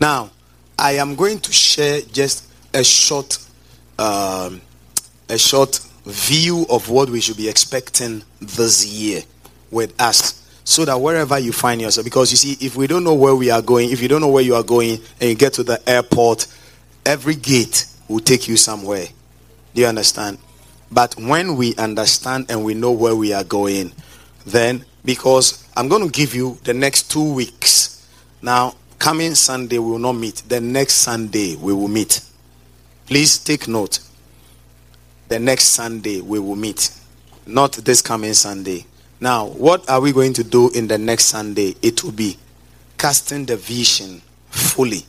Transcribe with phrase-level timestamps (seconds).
[0.00, 0.30] Now,
[0.78, 3.38] I am going to share just a short,
[3.98, 4.60] um,
[5.28, 9.22] a short view of what we should be expecting this year
[9.70, 10.42] with us.
[10.64, 13.50] So that wherever you find yourself, because you see, if we don't know where we
[13.50, 15.80] are going, if you don't know where you are going, and you get to the
[15.88, 16.46] airport,
[17.04, 19.06] every gate will take you somewhere.
[19.74, 20.38] Do you understand?
[20.90, 23.92] But when we understand and we know where we are going,
[24.44, 28.06] then because I'm going to give you the next two weeks.
[28.42, 30.42] Now, coming Sunday, we will not meet.
[30.48, 32.20] The next Sunday, we will meet.
[33.06, 34.00] Please take note.
[35.28, 36.90] The next Sunday, we will meet.
[37.46, 38.86] Not this coming Sunday.
[39.20, 41.74] Now, what are we going to do in the next Sunday?
[41.82, 42.36] It will be
[42.98, 45.04] casting the vision fully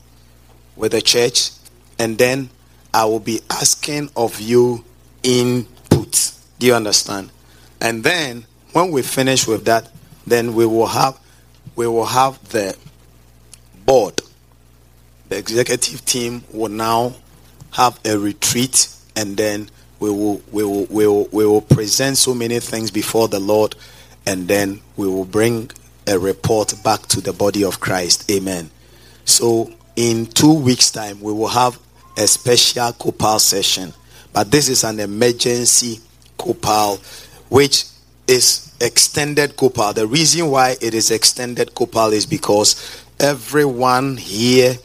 [0.76, 1.52] with the church,
[2.00, 2.50] and then
[2.94, 4.84] I will be asking of you
[5.24, 6.32] input.
[6.60, 7.32] Do you understand?
[7.82, 9.90] And then when we finish with that,
[10.26, 11.20] then we will have
[11.76, 12.76] we will have the
[13.88, 14.22] board.
[15.30, 17.16] The executive team will now
[17.72, 22.36] have a retreat and then we will we will we will, we will present so
[22.36, 23.76] many things before the Lord
[24.28, 25.72] and then we will bring
[26.06, 28.30] a report back to the body of Christ.
[28.30, 28.70] Amen.
[29.26, 31.80] So in 2 weeks time we will have
[32.18, 33.94] a special copal session.
[34.34, 36.00] But this is an emergency
[36.38, 37.00] copal
[37.50, 37.86] which
[38.28, 39.94] is extended copal.
[39.94, 44.76] The reason why it is extended copal is because everyone here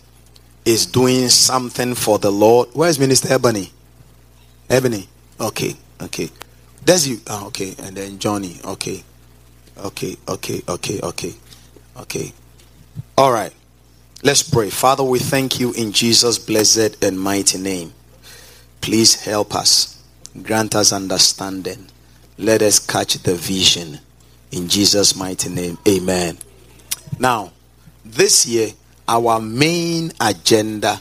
[0.64, 2.69] is doing something for the Lord.
[2.72, 3.70] Where's Minister Ebony?
[4.70, 5.08] Ebony.
[5.41, 6.30] Okay, okay.
[6.84, 7.20] There's you.
[7.28, 8.58] Oh, okay, and then Johnny.
[8.64, 9.03] Okay,
[9.78, 11.34] okay, okay, okay, okay,
[11.97, 12.33] okay.
[13.16, 13.53] All right.
[14.25, 14.70] Let's pray.
[14.70, 17.92] Father, we thank you in Jesus' blessed and mighty name.
[18.80, 20.00] Please help us.
[20.42, 21.88] Grant us understanding.
[22.38, 23.98] Let us catch the vision.
[24.53, 25.77] In Jesus' mighty name.
[25.88, 26.38] Amen.
[27.19, 27.53] Now,
[28.05, 28.70] this year,
[29.08, 31.00] our main agenda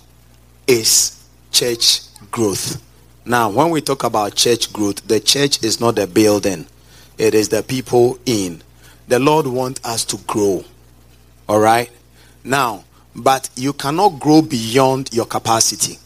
[0.67, 2.81] is church growth.
[3.25, 6.65] Now, when we talk about church growth, the church is not a building,
[7.17, 8.61] it is the people in.
[9.07, 10.63] The Lord wants us to grow.
[11.47, 11.91] All right?
[12.43, 12.83] Now,
[13.15, 15.97] but you cannot grow beyond your capacity.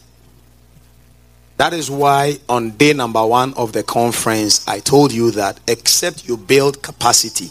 [1.56, 6.28] That is why on day number one of the conference, I told you that except
[6.28, 7.50] you build capacity,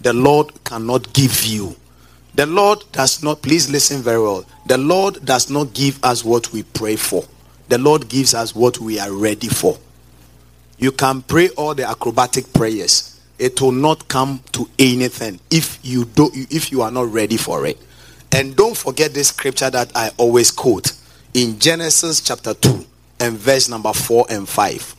[0.00, 1.76] the Lord cannot give you.
[2.38, 4.44] The Lord does not, please listen very well.
[4.64, 7.24] The Lord does not give us what we pray for,
[7.68, 9.76] the Lord gives us what we are ready for.
[10.78, 16.04] You can pray all the acrobatic prayers, it will not come to anything if you
[16.04, 17.76] do if you are not ready for it.
[18.30, 20.92] And don't forget this scripture that I always quote
[21.34, 22.86] in Genesis chapter 2
[23.18, 24.94] and verse number 4 and 5.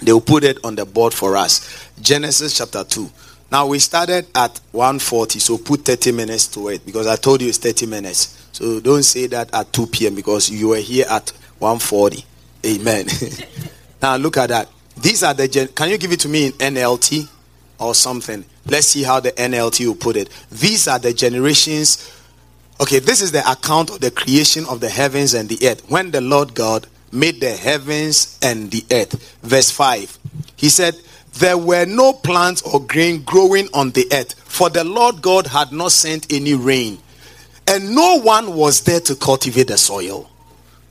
[0.00, 1.88] They will put it on the board for us.
[2.02, 3.10] Genesis chapter 2.
[3.50, 7.48] Now we started at 1:40, so put 30 minutes to it because I told you
[7.48, 8.48] it's 30 minutes.
[8.52, 10.14] So don't say that at 2 p.m.
[10.14, 12.24] because you were here at 1:40.
[12.66, 13.06] Amen.
[14.02, 14.68] now look at that.
[14.96, 17.28] These are the gen- can you give it to me in NLT
[17.78, 18.44] or something?
[18.66, 20.28] Let's see how the NLT will put it.
[20.50, 22.12] These are the generations
[22.78, 25.88] Okay, this is the account of the creation of the heavens and the earth.
[25.88, 29.38] When the Lord God made the heavens and the earth.
[29.42, 30.18] Verse 5.
[30.56, 30.94] He said,
[31.38, 35.70] There were no plants or grain growing on the earth, for the Lord God had
[35.70, 36.98] not sent any rain,
[37.66, 40.30] and no one was there to cultivate the soil.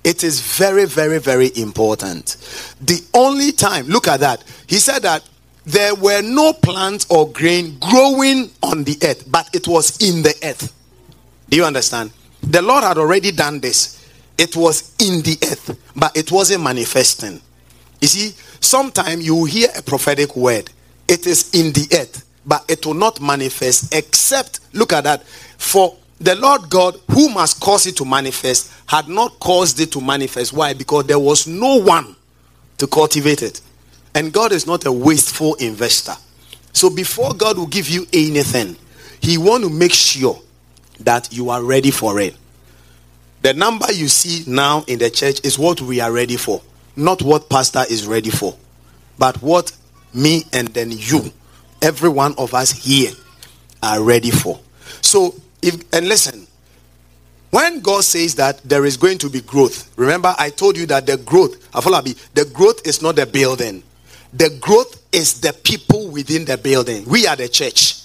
[0.03, 2.37] It is very, very, very important.
[2.79, 4.43] The only time, look at that.
[4.67, 5.27] He said that
[5.65, 10.35] there were no plants or grain growing on the earth, but it was in the
[10.43, 10.71] earth.
[11.49, 12.11] Do you understand?
[12.43, 14.05] The Lord had already done this.
[14.37, 17.41] It was in the earth, but it wasn't manifesting.
[18.05, 20.69] You see, sometimes you hear a prophetic word,
[21.07, 25.23] it is in the earth, but it will not manifest except, look at that,
[25.57, 30.01] for the Lord God who must cause it to manifest had not caused it to
[30.01, 30.53] manifest.
[30.53, 30.75] Why?
[30.75, 32.15] Because there was no one
[32.77, 33.59] to cultivate it.
[34.13, 36.13] And God is not a wasteful investor.
[36.73, 38.75] So before God will give you anything,
[39.19, 40.39] He want to make sure
[40.99, 42.37] that you are ready for it.
[43.41, 46.61] The number you see now in the church is what we are ready for,
[46.95, 48.55] not what pastor is ready for,
[49.17, 49.71] but what
[50.13, 51.31] me and then you,
[51.81, 53.11] every one of us here,
[53.83, 54.59] are ready for.
[55.01, 56.47] So, if and listen,
[57.51, 61.05] when God says that there is going to be growth, remember I told you that
[61.05, 63.83] the growth, Afolabi, the growth is not the building,
[64.33, 67.05] the growth is the people within the building.
[67.05, 68.01] We are the church.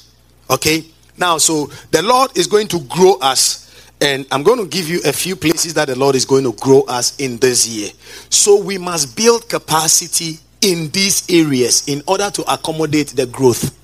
[0.48, 0.84] Okay?
[1.18, 3.69] Now, so the Lord is going to grow us.
[4.00, 6.52] And I'm going to give you a few places that the Lord is going to
[6.52, 7.90] grow us in this year.
[8.30, 13.76] So we must build capacity in these areas in order to accommodate the growth.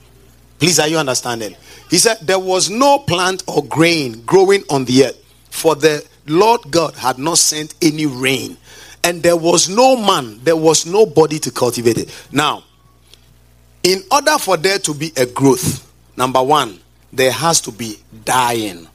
[0.59, 1.55] Please, are you understanding?
[1.91, 6.63] He said, There was no plant or grain growing on the earth, for the Lord
[6.71, 8.57] God had not sent any rain,
[9.05, 12.27] and there was no man, there was nobody to cultivate it.
[12.33, 12.65] Now,
[13.83, 16.81] in order for there to be a growth, number one,
[17.13, 18.89] there has to be dying.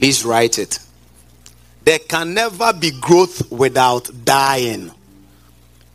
[0.00, 0.78] Please write it.
[1.84, 4.90] There can never be growth without dying.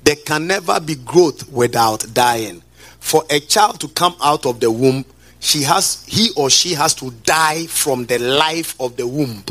[0.03, 2.61] There can never be growth without dying.
[2.99, 5.05] For a child to come out of the womb,
[5.39, 9.43] she has he or she has to die from the life of the womb.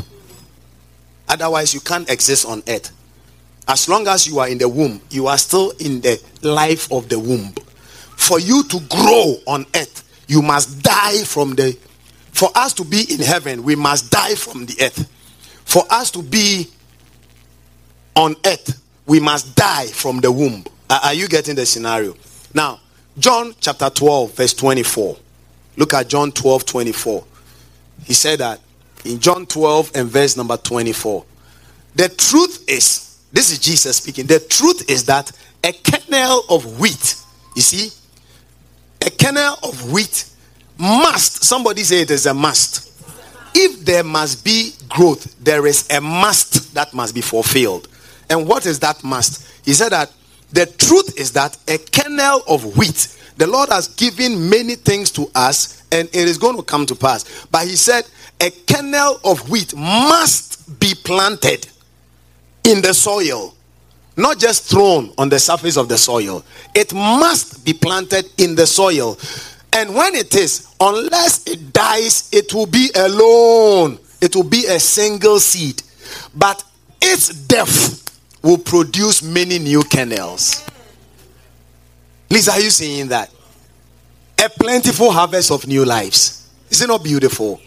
[1.27, 2.93] Otherwise, you can't exist on earth.
[3.67, 7.09] As long as you are in the womb, you are still in the life of
[7.09, 7.53] the womb.
[8.15, 11.77] For you to grow on earth, you must die from the
[12.35, 15.09] for us to be in heaven, we must die from the earth.
[15.63, 16.67] For us to be
[18.13, 20.65] on earth, we must die from the womb.
[20.89, 22.13] Are you getting the scenario?
[22.53, 22.81] Now,
[23.17, 25.15] John chapter 12, verse 24.
[25.77, 27.23] Look at John 12, 24.
[28.03, 28.59] He said that
[29.05, 31.23] in John 12 and verse number 24.
[31.95, 34.25] The truth is, this is Jesus speaking.
[34.25, 35.31] The truth is that
[35.63, 37.15] a kernel of wheat,
[37.55, 37.91] you see,
[39.05, 40.25] a kernel of wheat
[40.77, 42.91] must, somebody say it is a must.
[43.53, 47.87] If there must be growth, there is a must that must be fulfilled.
[48.29, 49.49] And what is that must?
[49.63, 50.11] He said that
[50.51, 55.29] the truth is that a kernel of wheat, the Lord has given many things to
[55.35, 57.45] us and it is going to come to pass.
[57.47, 58.05] But he said
[58.39, 61.67] a kernel of wheat must be planted
[62.63, 63.53] in the soil,
[64.17, 66.43] not just thrown on the surface of the soil.
[66.73, 69.17] It must be planted in the soil.
[69.75, 73.99] And when it is, unless it dies, it will be alone.
[74.21, 75.83] It will be a single seed.
[76.33, 76.63] But
[77.01, 78.01] its death
[78.41, 80.65] will produce many new kernels.
[82.29, 83.29] Please, are you seeing that?
[84.41, 86.49] A plentiful harvest of new lives.
[86.69, 87.59] Is it not beautiful?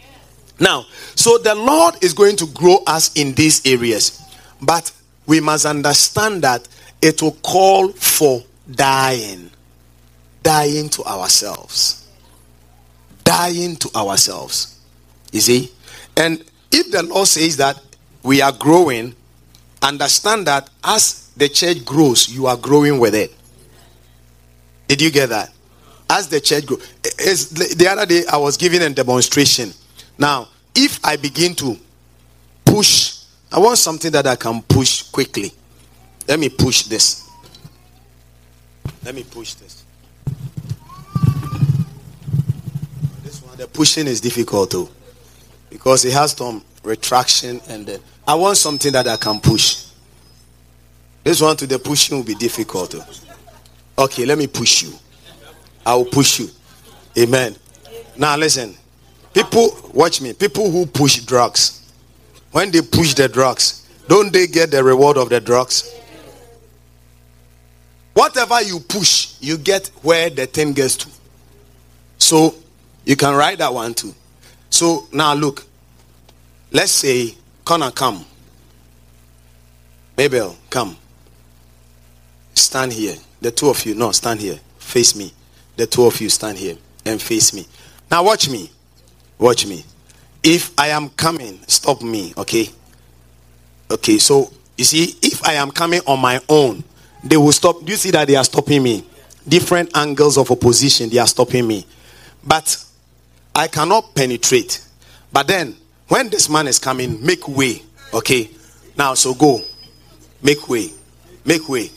[0.58, 4.22] Now, so the Lord is going to grow us in these areas.
[4.62, 4.90] But
[5.26, 6.66] we must understand that
[7.02, 9.50] it will call for dying
[10.42, 11.97] dying to ourselves.
[13.28, 14.80] Dying to ourselves.
[15.32, 15.70] You see?
[16.16, 16.42] And
[16.72, 17.78] if the Lord says that
[18.22, 19.14] we are growing,
[19.82, 23.34] understand that as the church grows, you are growing with it.
[24.86, 25.52] Did you get that?
[26.08, 26.80] As the church grows.
[27.02, 29.74] The other day, I was giving a demonstration.
[30.16, 31.76] Now, if I begin to
[32.64, 35.52] push, I want something that I can push quickly.
[36.26, 37.28] Let me push this.
[39.04, 39.77] Let me push this.
[43.58, 44.88] The pushing is difficult too
[45.68, 49.86] because it has some retraction and then I want something that I can push.
[51.24, 53.02] This one to the pushing will be difficult too.
[53.98, 54.92] Okay, let me push you.
[55.84, 56.48] I will push you.
[57.18, 57.56] Amen.
[58.16, 58.76] Now listen.
[59.34, 60.32] People watch me.
[60.34, 61.92] People who push drugs.
[62.52, 65.94] When they push the drugs, don't they get the reward of the drugs?
[68.14, 71.08] Whatever you push, you get where the thing gets to.
[72.18, 72.54] So
[73.08, 74.14] you can write that one too.
[74.68, 75.64] So now look.
[76.70, 77.34] Let's say
[77.64, 78.22] Connor come.
[80.14, 80.94] Mabel, come.
[82.52, 83.14] Stand here.
[83.40, 84.60] The two of you, no, stand here.
[84.78, 85.32] Face me.
[85.76, 86.76] The two of you stand here
[87.06, 87.66] and face me.
[88.10, 88.70] Now watch me.
[89.38, 89.86] Watch me.
[90.42, 92.68] If I am coming, stop me, okay?
[93.90, 96.84] Okay, so you see, if I am coming on my own,
[97.24, 97.82] they will stop.
[97.82, 99.02] Do you see that they are stopping me?
[99.46, 101.86] Different angles of opposition, they are stopping me.
[102.44, 102.84] But
[103.58, 104.86] I cannot penetrate.
[105.32, 107.82] But then, when this man is coming, make way.
[108.14, 108.50] Okay?
[108.96, 109.60] Now, so go.
[110.40, 110.92] Make way.
[111.44, 111.90] Make way.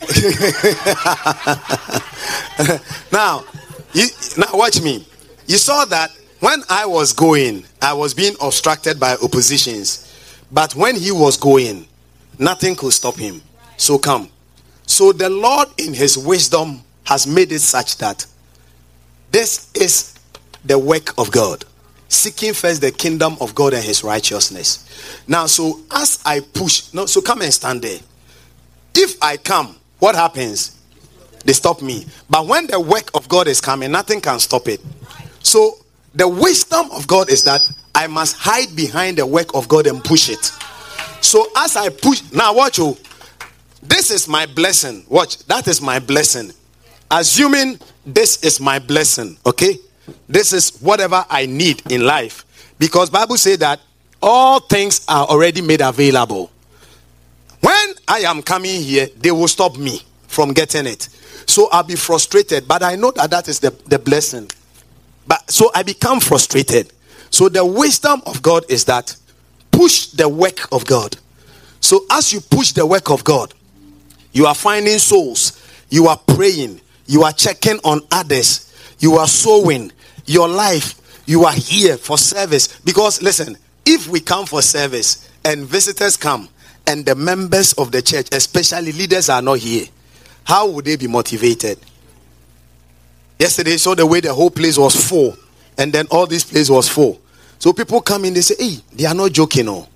[3.12, 3.44] now,
[3.92, 5.06] you, now watch me.
[5.46, 10.12] You saw that when I was going, I was being obstructed by oppositions.
[10.50, 11.86] But when he was going,
[12.40, 13.40] nothing could stop him.
[13.76, 14.30] So come.
[14.86, 18.26] So the Lord, in his wisdom, has made it such that
[19.30, 20.11] this is
[20.64, 21.64] the work of God.
[22.08, 25.22] Seeking first the kingdom of God and his righteousness.
[25.26, 27.98] Now, so as I push, no, so come and stand there.
[28.94, 30.78] If I come, what happens?
[31.44, 32.06] They stop me.
[32.28, 34.80] But when the work of God is coming, nothing can stop it.
[35.42, 35.78] So
[36.14, 37.60] the wisdom of God is that
[37.94, 40.52] I must hide behind the work of God and push it.
[41.22, 42.84] So as I push, now watch you.
[42.84, 42.98] Oh.
[43.82, 45.04] This is my blessing.
[45.08, 46.52] Watch, that is my blessing.
[47.10, 49.76] Assuming this is my blessing, okay?
[50.28, 52.44] This is whatever I need in life.
[52.78, 53.80] Because Bible say that
[54.20, 56.50] all things are already made available.
[57.60, 61.08] When I am coming here, they will stop me from getting it.
[61.46, 64.50] So I'll be frustrated, but I know that that is the, the blessing.
[65.26, 66.92] But so I become frustrated.
[67.30, 69.16] So the wisdom of God is that
[69.70, 71.16] push the work of God.
[71.80, 73.54] So as you push the work of God,
[74.32, 78.71] you are finding souls, you are praying, you are checking on others,
[79.02, 79.92] you are sowing
[80.24, 82.80] your life, you are here for service.
[82.80, 86.48] Because listen, if we come for service and visitors come
[86.86, 89.86] and the members of the church, especially leaders, are not here,
[90.44, 91.78] how would they be motivated?
[93.38, 95.36] Yesterday, saw the way the whole place was full,
[95.76, 97.20] and then all this place was full.
[97.58, 99.88] So people come in, they say, Hey, they are not joking, no.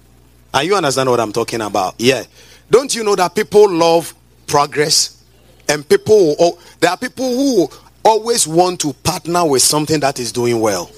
[0.53, 1.95] are you understand what I'm talking about?
[1.99, 2.25] Yeah.
[2.71, 4.13] Don't you know that people love
[4.49, 5.23] progress?
[5.69, 7.69] And people, oh, there are people who
[8.07, 10.91] always want to partner with something that is doing well.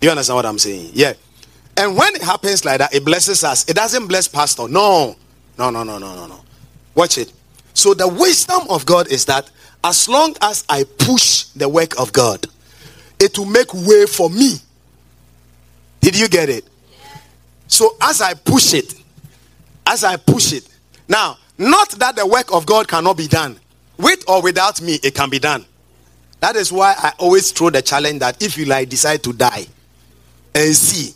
[0.00, 0.90] You understand what I'm saying?
[0.94, 1.14] Yeah.
[1.76, 3.68] And when it happens like that, it blesses us.
[3.68, 4.68] It doesn't bless pastor.
[4.68, 5.16] No.
[5.58, 6.40] No, no, no, no, no, no.
[6.94, 7.32] Watch it.
[7.74, 9.50] So the wisdom of God is that
[9.82, 12.46] as long as I push the work of God,
[13.18, 14.56] it will make way for me.
[16.00, 16.64] Did you get it?
[17.66, 18.94] So as I push it,
[19.86, 20.68] as I push it.
[21.08, 23.58] Now, not that the work of God cannot be done.
[24.00, 25.64] With or without me, it can be done.
[26.40, 29.66] That is why I always throw the challenge that if you like decide to die
[30.54, 31.14] and see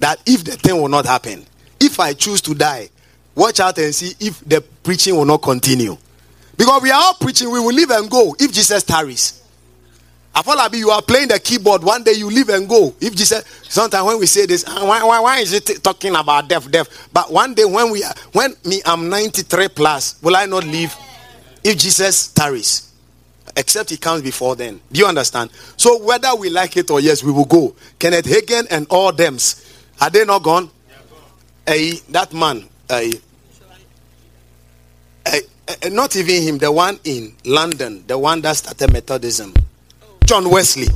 [0.00, 1.46] that if the thing will not happen,
[1.78, 2.88] if I choose to die,
[3.36, 5.96] watch out and see if the preaching will not continue.
[6.56, 9.40] Because we are all preaching, we will leave and go if Jesus tarries.
[10.34, 11.84] Afolabi, you are playing the keyboard.
[11.84, 12.92] One day you leave and go.
[13.00, 16.48] If Jesus, sometimes when we say this, ah, why, why, why is it talking about
[16.48, 17.08] death, death?
[17.12, 20.92] But one day when we are, when me, I'm 93 plus, will I not leave?
[21.64, 22.92] If Jesus tarries,
[23.56, 24.80] except he comes before then.
[24.92, 25.50] Do you understand?
[25.76, 27.74] So whether we like it or yes, we will go.
[27.98, 29.38] Kenneth Hagin and all them,
[30.00, 30.70] are they not gone?
[31.66, 33.14] Hey, that man, hey,
[35.26, 39.54] uh, not even him, the one in London, the one that started Methodism,
[40.26, 40.88] John Wesley.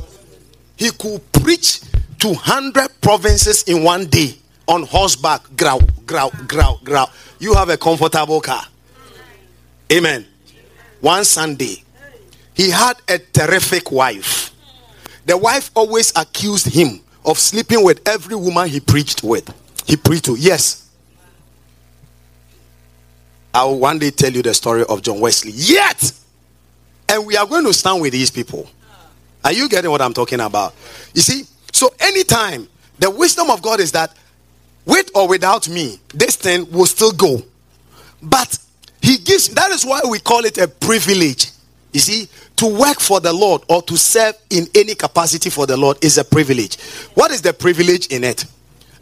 [0.77, 1.81] He could preach
[2.19, 4.35] 200 provinces in one day
[4.67, 7.09] on horseback, growl, growl, growl, growl.
[7.39, 8.63] You have a comfortable car.
[9.91, 10.25] Amen.
[11.01, 11.83] One Sunday,
[12.53, 14.51] he had a terrific wife.
[15.25, 19.53] The wife always accused him of sleeping with every woman he preached with.
[19.85, 20.35] He preached to.
[20.35, 20.89] Yes.
[23.53, 25.51] I will one day tell you the story of John Wesley.
[25.53, 26.11] Yet,
[27.07, 28.69] and we are going to stand with these people.
[29.43, 30.75] Are you getting what I'm talking about?
[31.13, 32.67] You see, so anytime
[32.99, 34.15] the wisdom of God is that
[34.85, 37.41] with or without me, this thing will still go.
[38.21, 38.57] But
[39.09, 41.49] he gives that is why we call it a privilege.
[41.93, 45.75] You see, to work for the Lord or to serve in any capacity for the
[45.75, 46.79] Lord is a privilege.
[47.15, 48.45] What is the privilege in it?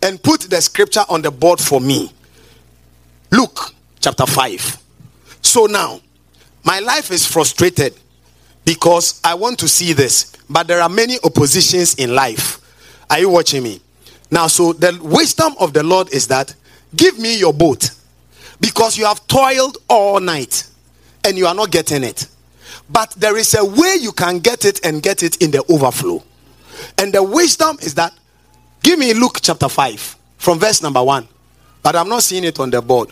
[0.01, 2.09] And put the scripture on the board for me.
[3.31, 4.77] Luke chapter 5.
[5.41, 5.99] So now,
[6.63, 7.93] my life is frustrated
[8.63, 12.61] because I want to see this, but there are many oppositions in life.
[13.09, 13.81] Are you watching me?
[14.31, 16.55] Now, so the wisdom of the Lord is that
[16.95, 17.89] give me your boat
[18.59, 20.67] because you have toiled all night
[21.23, 22.27] and you are not getting it.
[22.89, 26.23] But there is a way you can get it and get it in the overflow.
[26.97, 28.13] And the wisdom is that
[28.83, 31.27] give me Luke chapter 5 from verse number 1.
[31.83, 33.11] But I'm not seeing it on the board.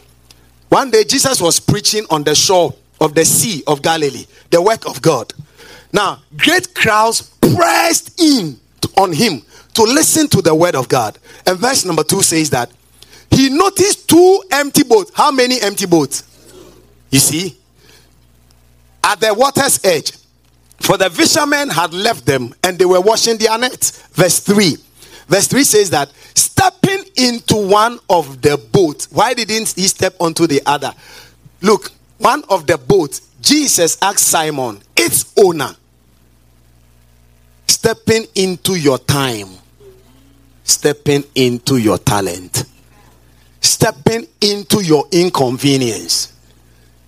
[0.69, 4.87] One day, Jesus was preaching on the shore of the Sea of Galilee, the work
[4.87, 5.33] of God.
[5.93, 8.59] Now, great crowds pressed in
[8.97, 9.41] on him
[9.73, 11.17] to listen to the word of God.
[11.45, 12.71] And verse number two says that
[13.35, 15.11] he noticed two empty boats.
[15.13, 16.23] How many empty boats?
[17.09, 17.57] You see?
[19.03, 20.13] At the water's edge.
[20.79, 24.01] For the fishermen had left them and they were washing their nets.
[24.13, 24.77] Verse 3.
[25.27, 30.47] Verse 3 says that stepping into one of the boats, why didn't he step onto
[30.47, 30.93] the other?
[31.61, 35.75] Look, one of the boats, Jesus asked Simon, its owner,
[37.67, 39.49] stepping into your time,
[40.63, 42.63] stepping into your talent,
[43.65, 46.33] stepping into your inconvenience.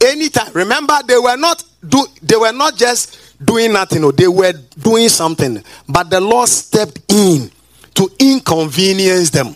[0.03, 4.53] Anytime, remember, they were not do they were not just doing nothing, or they were
[4.79, 7.51] doing something, but the Lord stepped in
[7.95, 9.55] to inconvenience them.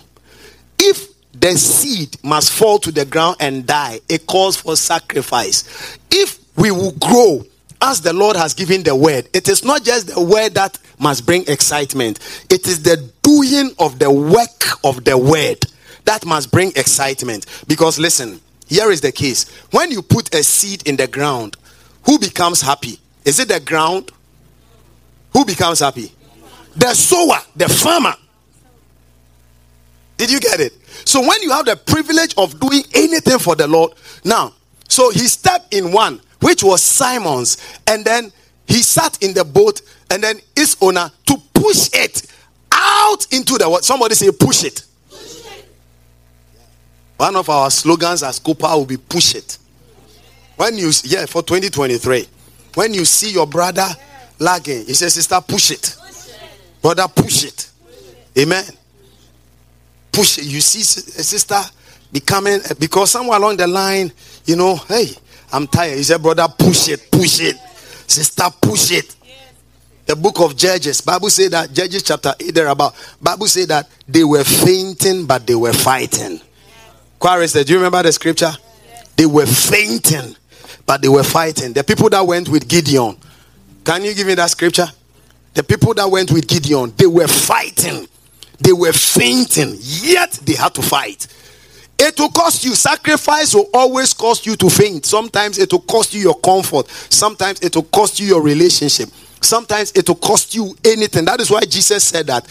[0.77, 5.97] If the seed must fall to the ground and die, it calls for sacrifice.
[6.11, 7.43] If we will grow
[7.81, 11.25] as the Lord has given the word, it is not just the word that must
[11.25, 15.65] bring excitement, it is the doing of the work of the word
[16.11, 17.45] that must bring excitement.
[17.69, 21.55] Because listen, here is the case when you put a seed in the ground,
[22.05, 22.99] who becomes happy?
[23.23, 24.11] Is it the ground?
[25.31, 26.11] Who becomes happy?
[26.75, 28.13] The sower, the farmer.
[30.17, 30.73] Did you get it?
[31.05, 33.93] So when you have the privilege of doing anything for the Lord,
[34.25, 34.53] now,
[34.89, 38.33] so he stepped in one, which was Simon's, and then
[38.67, 42.27] he sat in the boat, and then his owner to push it
[42.73, 43.85] out into the what?
[43.85, 44.85] Somebody say, push it.
[47.21, 49.59] One of our slogans as Copa will be push it.
[50.55, 52.27] When you, yeah, for 2023,
[52.73, 53.85] when you see your brother
[54.39, 55.95] lagging, he says, Sister, push it.
[56.81, 57.69] Brother, push it.
[58.39, 58.63] Amen.
[60.11, 60.45] Push it.
[60.45, 61.61] You see, eh, sister
[62.11, 64.11] becoming, eh, because somewhere along the line,
[64.45, 65.11] you know, hey,
[65.53, 65.97] I'm tired.
[65.97, 67.55] He said, Brother, push it, push it.
[68.07, 69.15] Sister, push it.
[70.07, 73.87] The book of Judges, Bible say that Judges chapter 8 there about Bible say that
[74.07, 76.41] they were fainting, but they were fighting.
[77.21, 78.51] Quares, do you remember the scripture?
[79.15, 80.35] They were fainting,
[80.87, 81.71] but they were fighting.
[81.71, 83.15] The people that went with Gideon,
[83.85, 84.87] can you give me that scripture?
[85.53, 88.07] The people that went with Gideon, they were fighting,
[88.59, 91.27] they were fainting, yet they had to fight.
[91.99, 92.73] It will cost you.
[92.73, 95.05] Sacrifice will always cost you to faint.
[95.05, 96.89] Sometimes it will cost you your comfort.
[96.89, 99.09] Sometimes it will cost you your relationship.
[99.41, 101.25] Sometimes it will cost you anything.
[101.25, 102.47] That is why Jesus said that.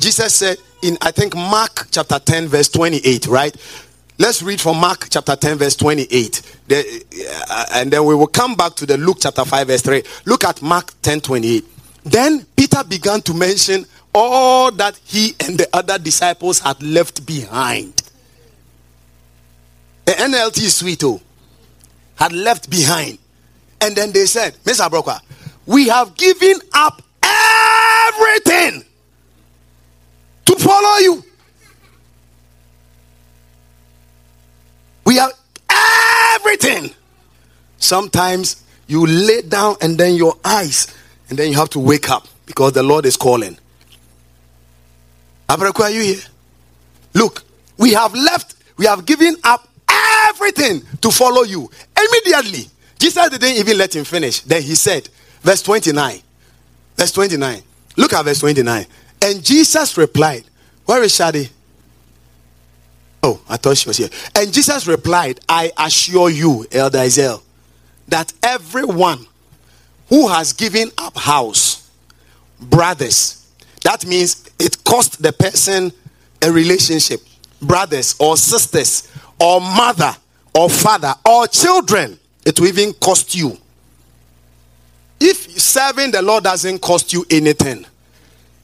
[0.00, 3.54] Jesus said in, I think, Mark chapter 10, verse 28, right?
[4.18, 6.42] Let's read from Mark chapter 10, verse 28.
[6.68, 7.04] The,
[7.50, 10.02] uh, and then we will come back to the Luke chapter 5, verse 3.
[10.24, 11.64] Look at Mark 10, 28.
[12.04, 17.92] Then Peter began to mention all that he and the other disciples had left behind.
[20.06, 21.20] The NLT is sweet, oh,
[22.14, 23.18] had left behind.
[23.82, 24.88] And then they said, Mr.
[24.88, 25.20] Broker,
[25.66, 28.82] we have given up everything
[30.46, 31.25] to follow you.
[35.06, 35.32] We have
[36.34, 36.90] everything.
[37.78, 40.88] Sometimes you lay down and then your eyes,
[41.30, 43.56] and then you have to wake up because the Lord is calling.
[45.48, 46.22] Abraku, are you here?
[47.14, 47.44] Look,
[47.78, 49.68] we have left, we have given up
[50.28, 51.70] everything to follow you.
[51.96, 54.40] Immediately, Jesus didn't even let him finish.
[54.40, 55.08] Then he said,
[55.40, 56.20] verse 29.
[56.96, 57.62] Verse 29.
[57.96, 58.86] Look at verse 29.
[59.22, 60.44] And Jesus replied,
[60.84, 61.48] Where is Shadi?
[63.26, 64.08] Oh, I thought she was here.
[64.36, 67.42] And Jesus replied, I assure you, Elder Isel,
[68.06, 69.26] that everyone
[70.08, 71.90] who has given up house,
[72.60, 73.44] brothers,
[73.82, 75.90] that means it cost the person
[76.40, 77.20] a relationship,
[77.60, 80.14] brothers or sisters, or mother,
[80.54, 83.58] or father, or children, it will even cost you.
[85.18, 87.86] If serving the Lord doesn't cost you anything,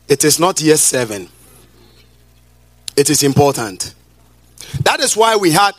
[0.07, 1.29] it is not yet serving.
[2.95, 3.97] It is important.
[4.81, 5.73] That is why we had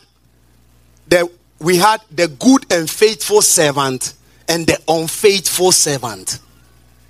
[1.07, 1.29] the
[1.59, 4.13] we had the good and faithful servant
[4.47, 6.39] and the unfaithful servant.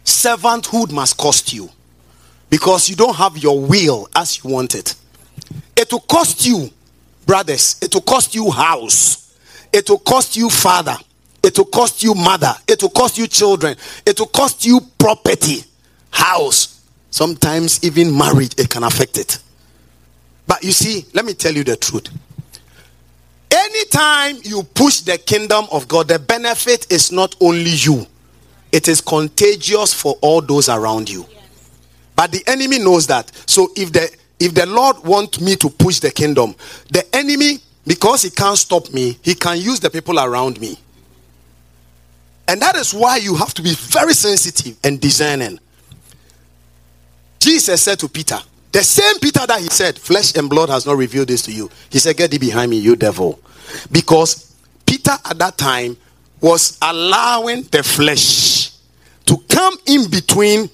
[0.06, 1.70] Servanthood must cost you
[2.50, 4.96] because you don't have your will as you want it.
[5.76, 6.70] It will cost you,
[7.26, 7.78] brothers.
[7.82, 9.36] It will cost you house.
[9.72, 10.96] It will cost you father.
[11.42, 12.54] It will cost you mother.
[12.68, 13.76] It will cost you children.
[14.06, 15.64] It will cost you property,
[16.12, 16.82] house.
[17.10, 19.40] Sometimes even marriage, it can affect it.
[20.48, 22.10] But you see, let me tell you the truth.
[23.52, 28.06] Anytime you push the kingdom of God, the benefit is not only you,
[28.72, 31.26] it is contagious for all those around you.
[32.16, 33.32] But the enemy knows that.
[33.46, 36.56] So if the if the Lord want me to push the kingdom,
[36.92, 40.78] the enemy because he can't stop me, he can use the people around me.
[42.48, 45.60] And that is why you have to be very sensitive and discerning.
[47.40, 48.40] Jesus said to Peter,
[48.74, 51.70] the same Peter that he said, Flesh and blood has not revealed this to you.
[51.92, 53.40] He said, Get thee behind me, you devil.
[53.92, 54.56] Because
[54.86, 55.96] Peter at that time
[56.42, 58.72] was allowing the flesh
[59.26, 60.70] to come in between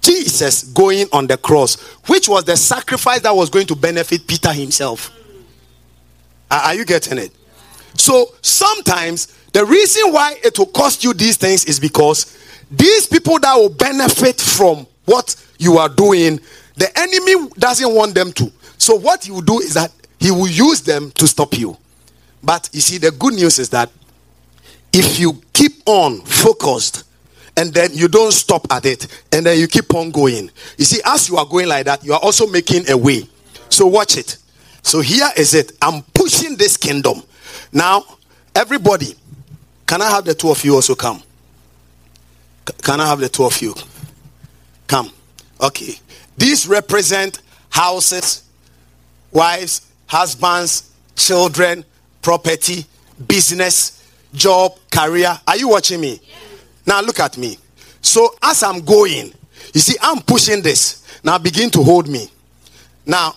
[0.00, 1.78] Jesus going on the cross,
[2.08, 5.12] which was the sacrifice that was going to benefit Peter himself.
[6.50, 7.32] Are you getting it?
[7.94, 12.36] So sometimes the reason why it will cost you these things is because
[12.70, 16.40] these people that will benefit from what you are doing
[16.80, 18.50] the enemy doesn't want them to.
[18.78, 21.76] So what he will do is that he will use them to stop you.
[22.42, 23.90] But you see, the good news is that
[24.90, 27.04] if you keep on focused
[27.54, 31.02] and then you don't stop at it and then you keep on going, you see,
[31.04, 33.28] as you are going like that, you are also making a way.
[33.68, 34.38] So watch it.
[34.82, 35.72] So here is it.
[35.82, 37.22] I'm pushing this kingdom.
[37.74, 38.04] Now,
[38.54, 39.14] everybody,
[39.86, 41.22] can I have the two of you also come?
[42.82, 43.74] Can I have the two of you?
[44.86, 45.12] Come.
[45.60, 45.98] Okay.
[46.40, 48.44] These represent houses,
[49.30, 51.84] wives, husbands, children,
[52.22, 52.86] property,
[53.28, 55.38] business, job, career.
[55.46, 56.18] Are you watching me?
[56.86, 57.58] Now look at me.
[58.00, 59.34] So as I'm going,
[59.74, 61.06] you see, I'm pushing this.
[61.22, 62.30] Now begin to hold me.
[63.04, 63.36] Now,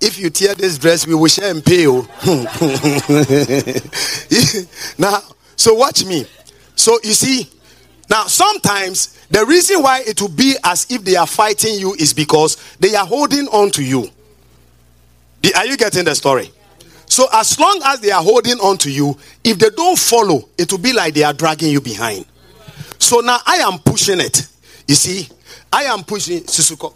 [0.00, 2.08] if you tear this dress, we will share and pay you.
[4.98, 5.20] now,
[5.56, 6.24] so watch me.
[6.74, 7.50] So you see,
[8.10, 12.12] now sometimes the reason why it will be as if they are fighting you is
[12.12, 14.08] because they are holding on to you.
[15.56, 16.50] Are you getting the story?
[17.06, 20.70] So as long as they are holding on to you, if they don't follow, it
[20.70, 22.26] will be like they are dragging you behind.
[22.98, 24.46] So now I am pushing it.
[24.86, 25.28] You see,
[25.72, 26.94] I am pushing Susuko.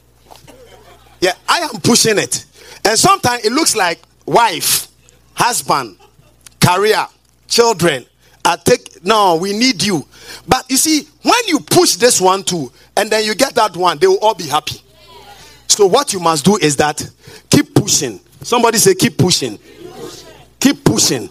[1.20, 2.44] Yeah, I am pushing it.
[2.85, 4.88] And sometimes it looks like wife,
[5.35, 5.96] husband,
[6.61, 7.07] career,
[7.48, 8.05] children.
[8.44, 10.07] I take no, we need you.
[10.47, 13.99] But you see, when you push this one too, and then you get that one,
[13.99, 14.81] they will all be happy.
[15.66, 17.09] So what you must do is that
[17.51, 18.20] keep pushing.
[18.42, 19.59] Somebody say keep pushing.
[20.61, 21.31] Keep pushing.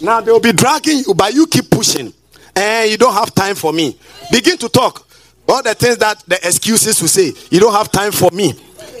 [0.00, 2.12] Now they will be dragging you, but you keep pushing.
[2.56, 3.96] And you don't have time for me.
[4.32, 5.06] Begin to talk.
[5.48, 8.52] All the things that the excuses will say, you don't have time for me.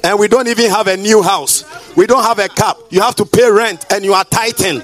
[0.04, 1.64] And we don't even have a new house.
[1.96, 2.76] We don't have a cap.
[2.90, 4.82] You have to pay rent and you are tighten.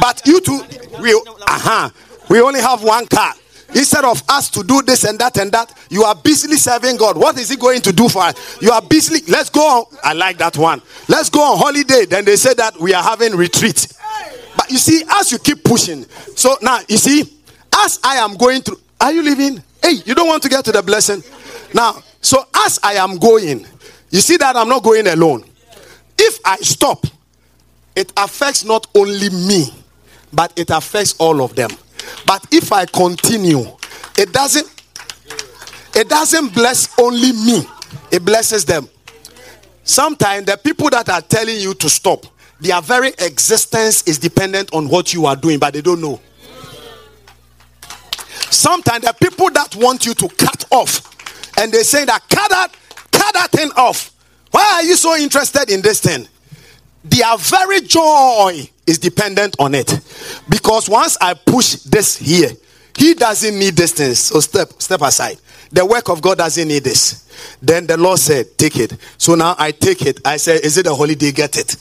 [0.00, 0.60] But you two,
[1.00, 1.90] we, uh-huh,
[2.30, 3.34] we only have one car.
[3.74, 7.16] Instead of us to do this and that and that, you are busily serving God.
[7.16, 8.62] What is He going to do for us?
[8.62, 9.20] You are busily.
[9.28, 9.98] Let's go on.
[10.02, 10.80] I like that one.
[11.08, 12.04] Let's go on holiday.
[12.04, 13.88] Then they say that we are having retreat.
[14.56, 16.04] But you see, as you keep pushing,
[16.36, 17.22] so now you see,
[17.74, 19.62] as I am going through, are you leaving?
[19.82, 21.22] Hey, you don't want to get to the blessing.
[21.74, 23.66] Now, so as I am going,
[24.10, 25.44] you see that I'm not going alone.
[26.16, 27.04] If I stop,
[27.96, 29.66] it affects not only me,
[30.32, 31.70] but it affects all of them.
[32.26, 33.64] But if I continue,
[34.16, 34.70] it doesn't
[35.96, 37.64] it doesn't bless only me,
[38.10, 38.88] it blesses them.
[39.84, 42.26] Sometimes the people that are telling you to stop,
[42.60, 46.20] their very existence is dependent on what you are doing, but they don't know.
[48.50, 51.10] Sometimes the people that want you to cut off,
[51.58, 52.74] and they say that cut that,
[53.12, 54.12] cut that thing off.
[54.50, 56.26] Why are you so interested in this thing?
[57.04, 60.00] Their very joy is dependent on it.
[60.48, 62.50] Because once I push this here,
[62.96, 64.14] he doesn't need this thing.
[64.14, 65.38] So step step aside.
[65.70, 67.28] The work of God doesn't need this.
[67.60, 68.96] Then the Lord said, Take it.
[69.18, 70.20] So now I take it.
[70.24, 71.32] I say, Is it a holiday?
[71.32, 71.76] Get it.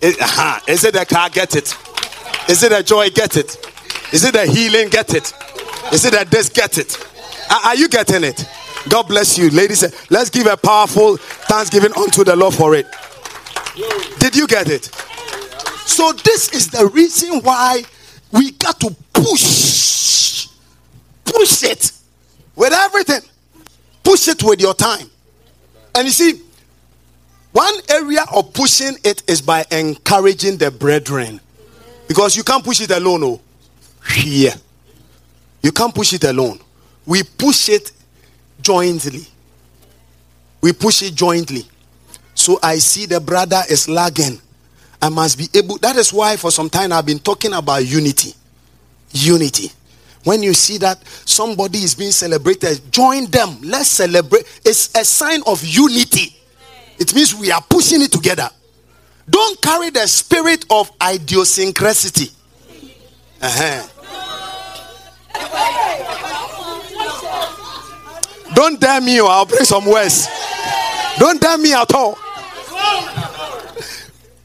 [0.00, 0.60] Is, uh-huh.
[0.66, 1.30] Is it a car?
[1.30, 1.76] Get it.
[2.48, 3.10] Is it a joy?
[3.10, 3.56] Get it.
[4.12, 4.88] Is it a healing?
[4.88, 5.32] Get it.
[5.92, 6.48] Is it a this?
[6.48, 6.98] Get it.
[7.50, 8.48] Are, are you getting it?
[8.88, 9.82] God bless you, ladies.
[10.10, 12.86] Let's give a powerful thanksgiving unto the Lord for it.
[14.18, 14.86] Did you get it?
[15.84, 17.82] So, this is the reason why
[18.32, 20.48] we got to push.
[21.24, 21.92] Push it
[22.54, 23.20] with everything.
[24.02, 25.10] Push it with your time.
[25.94, 26.40] And you see,
[27.52, 31.40] one area of pushing it is by encouraging the brethren.
[32.08, 33.24] Because you can't push it alone.
[33.24, 33.40] Oh.
[34.14, 34.54] Here.
[35.62, 36.60] You can't push it alone.
[37.04, 37.92] We push it
[38.60, 39.26] jointly.
[40.60, 41.66] We push it jointly.
[42.36, 44.40] So I see the brother is lagging.
[45.00, 45.78] I must be able.
[45.78, 48.34] That is why for some time I've been talking about unity.
[49.10, 49.72] Unity.
[50.22, 53.58] When you see that somebody is being celebrated, join them.
[53.62, 54.44] Let's celebrate.
[54.64, 56.36] It's a sign of unity.
[56.98, 58.50] It means we are pushing it together.
[59.28, 62.30] Don't carry the spirit of idiosyncrasy.
[63.40, 63.88] Uh-huh.
[68.54, 70.28] Don't dare me or I'll bring some words.
[71.18, 72.18] Don't dare me at all.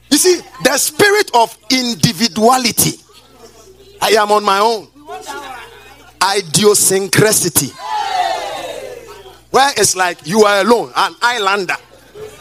[0.09, 2.99] You see, the spirit of individuality.
[4.01, 4.87] I am on my own.
[6.37, 7.73] Idiosyncrasy.
[9.51, 11.75] Where it's like you are alone, an islander.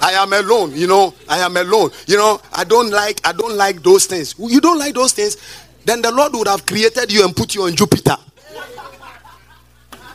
[0.01, 1.13] I am alone, you know.
[1.29, 1.91] I am alone.
[2.07, 4.35] You know, I don't like I don't like those things.
[4.39, 5.37] You don't like those things,
[5.85, 8.17] then the Lord would have created you and put you on Jupiter.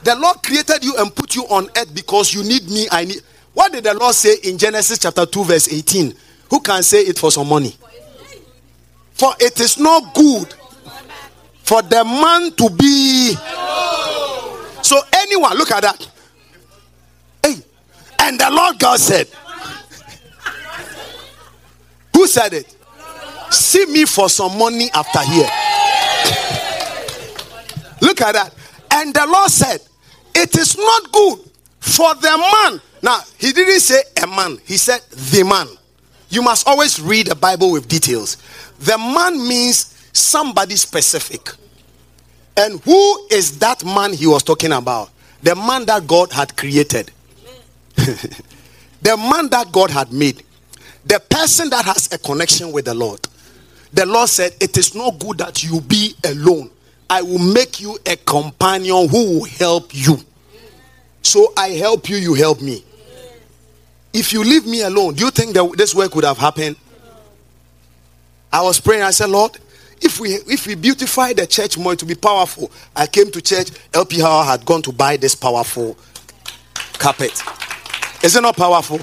[0.04, 2.88] The Lord created you and put you on earth because you need me.
[2.92, 3.22] I need.
[3.56, 6.14] What did the Lord say in Genesis chapter 2, verse 18?
[6.50, 7.74] Who can say it for some money?
[9.14, 10.54] For it is not good
[11.64, 13.34] for the man to be.
[14.84, 16.10] So, anyone, look at that.
[17.42, 17.56] Hey,
[18.20, 19.28] and the Lord God said,
[22.14, 22.76] Who said it?
[23.52, 25.50] See me for some money after here.
[28.02, 28.54] Look at that.
[28.92, 29.80] And the Lord said,
[30.36, 31.40] It is not good
[31.80, 32.82] for the man.
[33.06, 35.68] Now, he didn't say a man, he said the man.
[36.30, 38.38] You must always read the Bible with details.
[38.80, 41.50] The man means somebody specific.
[42.58, 45.12] And who is that man he was talking about?
[45.44, 47.12] The man that God had created.
[47.96, 50.42] the man that God had made.
[51.06, 53.20] The person that has a connection with the Lord.
[53.94, 56.72] The Lord said, It is not good that you be alone.
[57.08, 60.18] I will make you a companion who will help you.
[61.22, 62.84] So I help you, you help me.
[64.16, 66.78] If you leave me alone, do you think that this work would have happened?
[68.50, 69.58] I was praying, I said, Lord,
[70.02, 73.72] if we if we beautify the church more to be powerful, I came to church,
[73.94, 75.98] LP Howard had gone to buy this powerful
[76.94, 77.34] carpet.
[78.24, 79.02] Is it not powerful?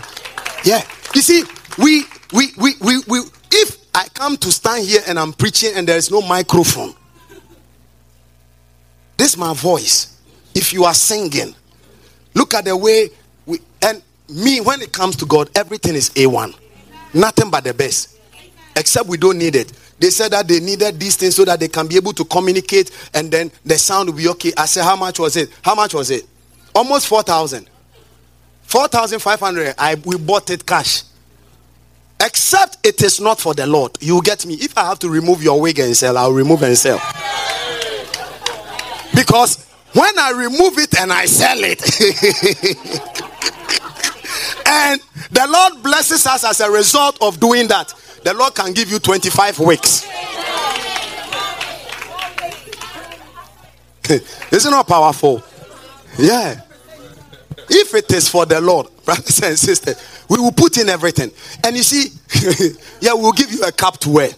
[0.64, 0.83] Yeah.
[1.14, 1.44] You see,
[1.77, 3.18] we we we we, we
[3.51, 6.94] if I come to stand here and I'm preaching and there is no microphone.
[9.18, 10.18] This is my voice.
[10.55, 11.55] If you are singing,
[12.33, 13.11] look at the way
[13.44, 16.55] we and me when it comes to God, everything is A1.
[17.14, 18.18] Nothing but the best.
[18.77, 19.73] Except we don't need it.
[19.99, 22.90] They said that they needed these things so that they can be able to communicate
[23.14, 24.53] and then the sound will be okay.
[24.57, 25.51] I said, How much was it?
[25.62, 26.27] How much was it?
[26.75, 27.68] Almost 4,000.
[28.62, 29.75] 4,500.
[29.79, 31.03] I we bought it cash.
[32.21, 33.92] Except it is not for the Lord.
[34.01, 34.55] You get me.
[34.55, 36.99] If I have to remove your wig and sell, I'll remove and sell.
[39.14, 41.81] Because when I remove it and I sell it,
[44.72, 47.92] and the Lord blesses us as a result of doing that,
[48.24, 50.06] the Lord can give you 25 weeks.
[54.52, 55.42] Isn't that powerful?
[56.18, 56.61] Yeah.
[57.68, 61.30] If it is for the Lord, brothers and sisters, we will put in everything.
[61.64, 62.08] And you see,
[63.00, 64.30] yeah, we'll give you a cap to wear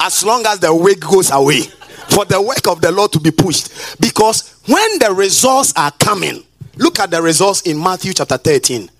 [0.00, 3.30] as long as the wig goes away for the work of the Lord to be
[3.30, 4.00] pushed.
[4.00, 6.42] Because when the results are coming,
[6.76, 8.90] look at the results in Matthew chapter 13,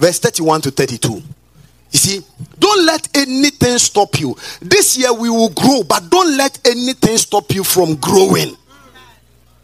[0.00, 1.22] verse 31 to 32.
[1.92, 2.20] You see,
[2.58, 4.34] don't let anything stop you.
[4.60, 8.56] This year we will grow, but don't let anything stop you from growing.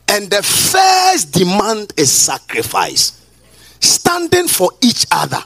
[0.08, 3.26] And the first demand is sacrifice,
[3.80, 5.42] standing for each other.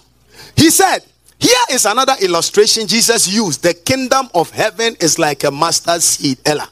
[0.56, 1.00] He said,
[1.38, 3.62] Here is another illustration Jesus used.
[3.62, 6.38] The kingdom of heaven is like a mustard seed.
[6.44, 6.68] Ella.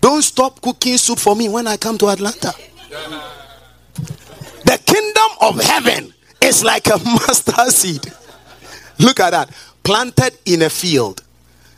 [0.00, 2.52] Don't stop cooking soup for me when I come to Atlanta.
[4.64, 8.12] The kingdom of heaven is like a mustard seed.
[8.98, 9.50] Look at that.
[9.82, 11.22] Planted in a field.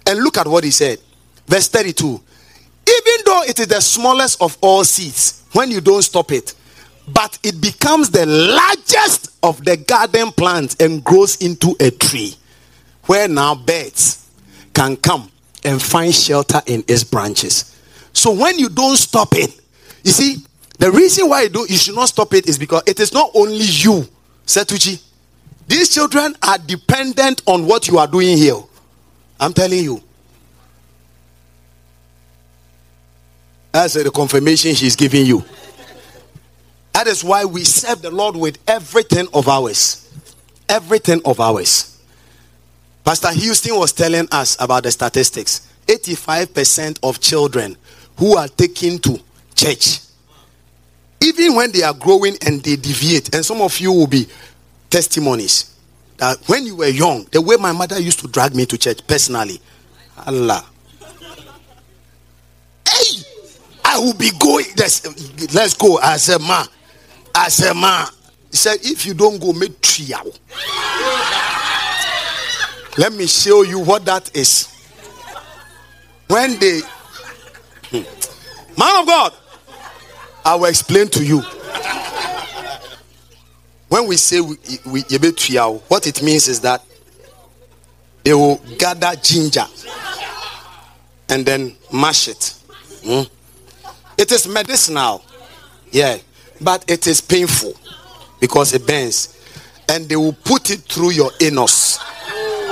[0.06, 0.98] And look at what he said.
[1.46, 2.06] Verse 32.
[2.06, 6.54] Even though it is the smallest of all seeds, when you don't stop it,
[7.08, 12.34] but it becomes the largest of the garden plants and grows into a tree
[13.06, 14.28] where now birds
[14.74, 15.30] can come
[15.64, 17.76] and find shelter in its branches.
[18.12, 19.60] So when you don't stop it,
[20.04, 20.36] you see,
[20.78, 23.30] the reason why you, do, you should not stop it is because it is not
[23.34, 24.06] only you,
[24.50, 25.00] Setuchi.
[25.68, 28.56] These children are dependent on what you are doing here.
[29.38, 30.02] I'm telling you.
[33.70, 35.44] That's the confirmation she's giving you.
[36.92, 40.12] That is why we serve the Lord with everything of ours.
[40.68, 42.02] Everything of ours.
[43.04, 45.68] Pastor Houston was telling us about the statistics.
[45.86, 47.76] 85% of children
[48.16, 49.20] who are taken to
[49.54, 50.00] church,
[51.22, 54.26] even when they are growing and they deviate, and some of you will be
[54.88, 55.76] testimonies
[56.16, 59.06] that when you were young, the way my mother used to drag me to church
[59.06, 59.60] personally,
[60.26, 60.64] Allah.
[62.86, 63.22] Hey,
[63.84, 64.66] I will be going.
[64.76, 66.66] Let's, let's go as a man.
[67.34, 68.06] As a man.
[68.50, 70.32] He said, if you don't go, make trial.
[72.98, 74.66] Let me show you what that is.
[76.26, 76.80] When they,
[77.90, 78.78] hmm.
[78.78, 79.32] man of God,
[80.44, 81.42] I will explain to you.
[83.88, 85.02] When we say we, we
[85.88, 86.84] what it means is that
[88.22, 89.64] they will gather ginger
[91.28, 92.54] and then mash it.
[93.04, 93.22] Hmm?
[94.16, 95.24] It is medicinal,
[95.90, 96.18] yeah,
[96.60, 97.74] but it is painful
[98.38, 99.36] because it burns,
[99.88, 101.98] and they will put it through your anus.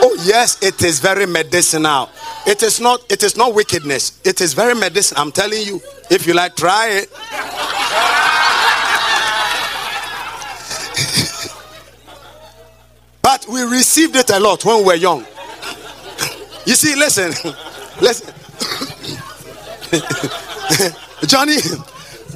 [0.01, 2.09] Oh yes, it is very medicinal.
[2.47, 3.01] It is not.
[3.11, 4.21] It is not wickedness.
[4.25, 5.23] It is very medicinal.
[5.23, 5.81] I'm telling you.
[6.11, 7.11] If you like, try it.
[13.23, 15.27] but we received it a lot when we were young.
[16.65, 17.31] You see, listen,
[18.01, 18.33] listen.
[21.27, 21.57] Johnny,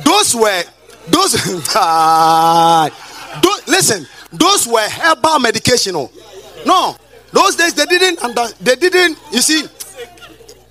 [0.05, 0.65] those were
[1.09, 1.37] those.
[1.77, 2.91] Ah,
[3.43, 5.95] those listen, those were herbal medication.
[5.97, 6.11] Oh.
[6.65, 6.97] No,
[7.33, 8.23] those days they didn't.
[8.23, 9.19] Under, they didn't.
[9.33, 9.65] You see,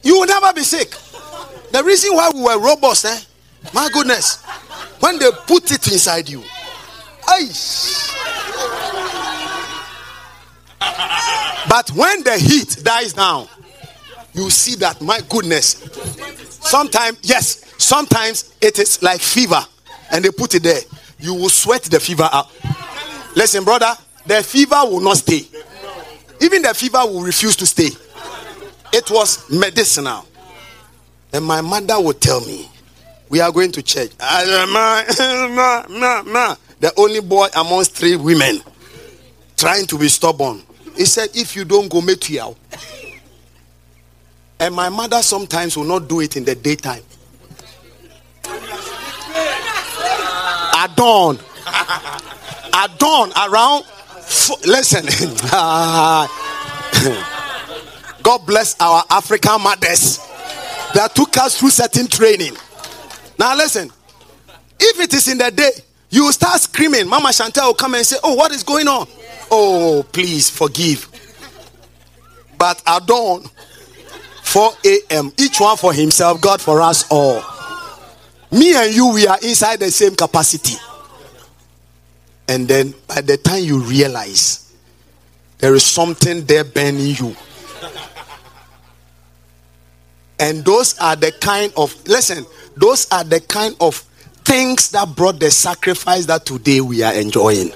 [0.04, 0.92] you will never be sick.
[1.72, 3.20] The reason why we were robust, eh?
[3.74, 4.44] My goodness,
[5.00, 6.42] when they put it inside you,
[7.24, 8.10] Aish.
[11.70, 13.48] But when the heat dies down,
[14.34, 15.88] you see that my goodness.
[16.62, 19.60] Sometimes, yes, Sometimes it is like fever
[20.12, 20.82] and they put it there.
[21.20, 22.48] You will sweat the fever out.
[23.36, 23.92] Listen, brother,
[24.28, 25.48] the fever will not stay.
[26.42, 27.90] Even the fever will refuse to stay.
[28.94, 30.26] It was medicinal.
[31.34, 32.70] And my mother would tell me,
[33.30, 34.12] We are going to church.
[36.82, 38.60] The only boy amongst three women
[39.56, 40.64] trying to be stubborn.
[40.96, 42.56] He said, If you don't go, meet you.
[44.60, 47.04] And my mother sometimes will not do it in the daytime.
[50.82, 51.38] at dawn.
[52.74, 53.86] at dawn, around.
[54.66, 55.06] Listen.
[55.54, 56.28] Ah.
[58.24, 60.18] God bless our African mothers
[60.94, 62.54] that took us through certain training.
[63.40, 63.90] Now listen,
[64.80, 65.72] if it is in the day,
[66.10, 67.08] you will start screaming.
[67.08, 69.08] Mama Chantel will come and say, Oh, what is going on?
[69.50, 71.08] Oh, please forgive.
[72.58, 73.46] But at dawn,
[74.44, 77.42] 4 a.m., each one for himself, God for us all.
[78.52, 80.76] Me and you, we are inside the same capacity.
[82.52, 84.74] And then by the time you realize
[85.60, 87.34] there is something there burning you.
[90.38, 93.96] And those are the kind of, listen, those are the kind of
[94.44, 97.72] things that brought the sacrifice that today we are enjoying.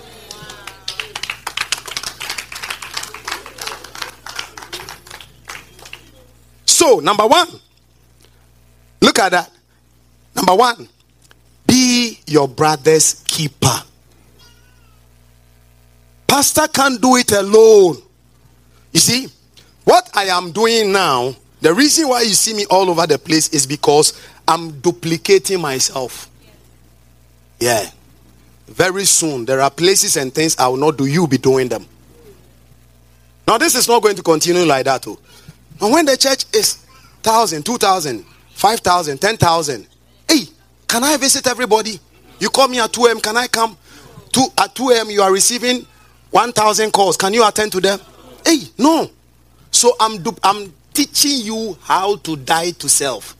[6.65, 7.47] So, number one,
[8.99, 9.51] look at that.
[10.35, 10.89] Number one,
[11.65, 13.83] be your brother's keeper.
[16.27, 17.97] Pastor can't do it alone.
[18.91, 19.27] You see,
[19.83, 23.49] what I am doing now, the reason why you see me all over the place
[23.49, 26.29] is because I'm duplicating myself.
[27.59, 27.89] Yeah.
[28.67, 31.85] Very soon, there are places and things I will not do, you be doing them.
[33.47, 35.07] Now, this is not going to continue like that.
[35.07, 35.15] Oh.
[35.15, 35.21] Too.
[35.81, 36.85] And when the church is
[37.23, 39.87] 1,000, 2,000, 5,000, 10,000,
[40.27, 40.41] hey,
[40.87, 41.99] can I visit everybody?
[42.39, 43.77] You call me at 2 a.m., can I come?
[44.31, 45.85] Two, at 2 a.m., you are receiving
[46.35, 47.15] 1,000 calls.
[47.15, 47.97] Can you attend to them?
[48.45, 49.09] Hey, no.
[49.71, 53.37] So I'm, I'm teaching you how to die to self.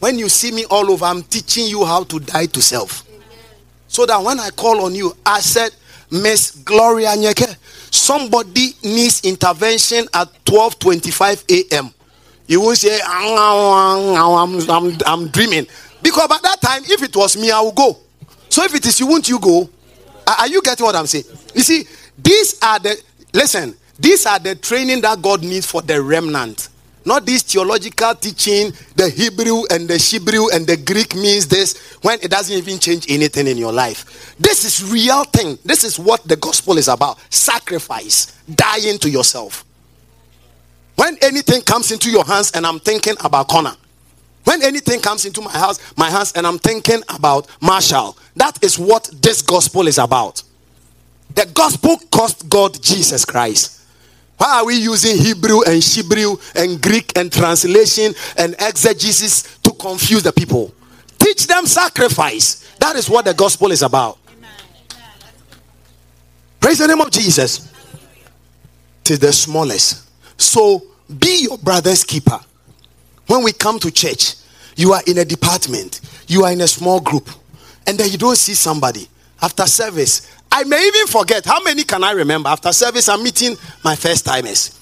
[0.00, 3.04] When you see me all over, I'm teaching you how to die to self.
[3.88, 5.70] So that when I call on you, I said,
[6.10, 7.56] Miss Gloria Nyeke,
[7.90, 11.90] somebody needs intervention at 12:25 a.m.
[12.46, 15.66] You won't say, I'm, I'm, I'm dreaming.
[16.02, 17.96] Because by that time, if it was me, I would go.
[18.50, 19.70] So if it is you, won't you go?
[20.26, 21.24] Are you getting what I'm saying?
[21.54, 21.84] You see,
[22.18, 23.00] these are the,
[23.32, 26.68] listen, these are the training that God needs for the remnant.
[27.06, 32.18] Not this theological teaching, the Hebrew and the Hebrew and the Greek means this when
[32.22, 34.34] it doesn't even change anything in your life.
[34.38, 35.58] This is real thing.
[35.64, 37.18] This is what the gospel is about.
[37.32, 39.64] Sacrifice, dying to yourself.
[40.96, 43.76] When anything comes into your hands and I'm thinking about Connor,
[44.44, 48.78] when anything comes into my house, my hands, and I'm thinking about Marshall, that is
[48.78, 50.42] what this gospel is about.
[51.34, 53.82] The gospel cost God Jesus Christ.
[54.36, 60.22] Why are we using Hebrew and Hebrew and Greek and translation and exegesis to confuse
[60.22, 60.72] the people?
[61.18, 62.74] Teach them sacrifice.
[62.78, 64.18] That is what the gospel is about.
[66.60, 67.70] Praise the name of Jesus.
[69.08, 70.08] Is the smallest.
[70.40, 70.82] So
[71.18, 72.40] be your brother's keeper.
[73.26, 74.36] When we come to church,
[74.76, 77.28] you are in a department, you are in a small group,
[77.86, 79.08] and then you don't see somebody
[79.42, 80.30] after service.
[80.56, 83.08] I may even forget how many can I remember after service.
[83.08, 84.78] I'm meeting my first timers.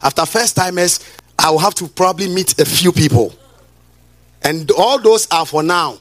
[0.00, 0.98] After first timers,
[1.38, 3.34] I will have to probably meet a few people,
[4.40, 5.98] and all those are for now.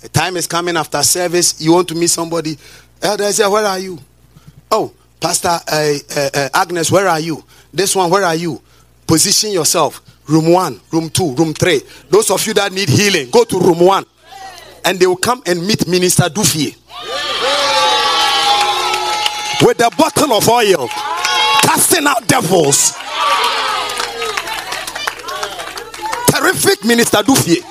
[0.00, 1.60] The time is coming after service.
[1.60, 2.56] You want to meet somebody.
[3.02, 3.98] Elder, say, where are you?
[4.70, 4.90] Oh,
[5.20, 7.44] Pastor uh, uh, uh, Agnes, where are you?
[7.74, 8.62] This one, where are you?
[9.06, 10.00] Position yourself.
[10.28, 11.82] Room one, room two, room three.
[12.08, 14.06] Those of you that need healing, go to room one.
[14.82, 16.74] And they will come and meet Minister Dufie.
[19.62, 20.88] With a bottle of oil,
[21.62, 22.92] casting out devils.
[26.28, 27.64] Terrific Minister Dufie.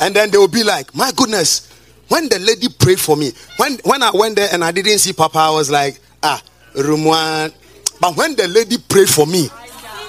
[0.00, 1.68] And then they will be like, My goodness,
[2.08, 5.12] when the lady prayed for me, when, when I went there and I didn't see
[5.12, 6.40] Papa, I was like, Ah,
[6.74, 7.52] one.
[8.00, 9.48] But when the lady prayed for me,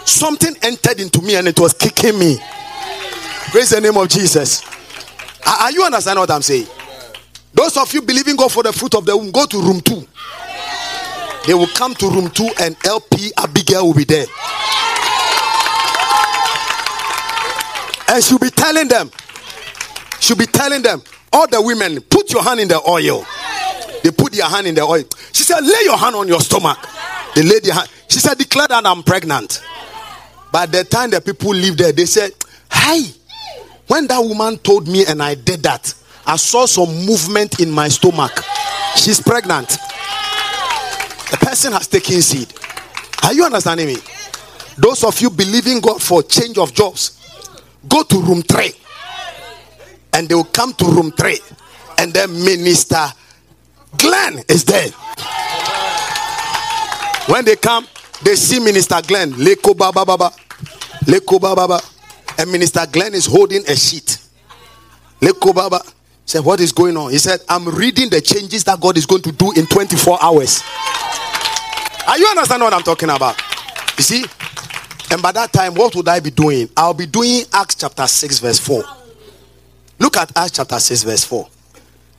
[0.05, 2.37] something entered into me and it was kicking me.
[3.51, 4.63] Praise the name of Jesus.
[5.45, 6.67] Are you understand what I'm saying?
[7.53, 10.05] Those of you believing God for the fruit of the womb, go to room two.
[11.47, 14.25] They will come to room two and LP Abigail will be there.
[18.09, 19.11] And she'll be telling them,
[20.19, 23.25] she'll be telling them, all the women, put your hand in the oil.
[24.03, 25.03] They put their hand in the oil.
[25.31, 26.77] She said, lay your hand on your stomach.
[27.35, 27.89] They laid their hand.
[28.07, 29.61] She said, declare that I'm pregnant.
[30.51, 32.31] By the time the people live there, they said,
[32.71, 33.03] Hey,
[33.87, 35.93] when that woman told me and I did that,
[36.29, 38.43] I saw some movement in my stomach.
[38.95, 39.67] She's pregnant.
[41.31, 42.53] The person has taken seed.
[43.23, 43.97] Are you understanding me?
[44.77, 47.19] Those of you believing God for change of jobs,
[47.89, 48.73] go to room three.
[50.13, 51.39] And they will come to room three.
[51.97, 53.07] And then Minister
[53.97, 54.89] Glenn is there.
[57.25, 57.87] When they come,
[58.21, 60.31] they see Minister Glenn, Leko Baba Baba,
[61.05, 61.83] Leko Baba Baba,
[62.37, 64.19] and Minister Glenn is holding a sheet.
[65.21, 65.81] Leko Baba
[66.29, 67.11] said, What is going on?
[67.11, 70.61] He said, I'm reading the changes that God is going to do in 24 hours.
[72.07, 73.39] Are you understand what I'm talking about?
[73.97, 74.25] You see,
[75.11, 76.69] And by that time, what would I be doing?
[76.77, 78.83] I'll be doing Acts chapter 6, verse 4.
[79.97, 81.47] Look at Acts chapter 6, verse 4.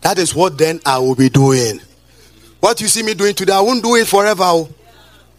[0.00, 1.80] That is what then I will be doing.
[2.58, 4.42] What you see me doing today, I won't do it forever.
[4.44, 4.68] Oh.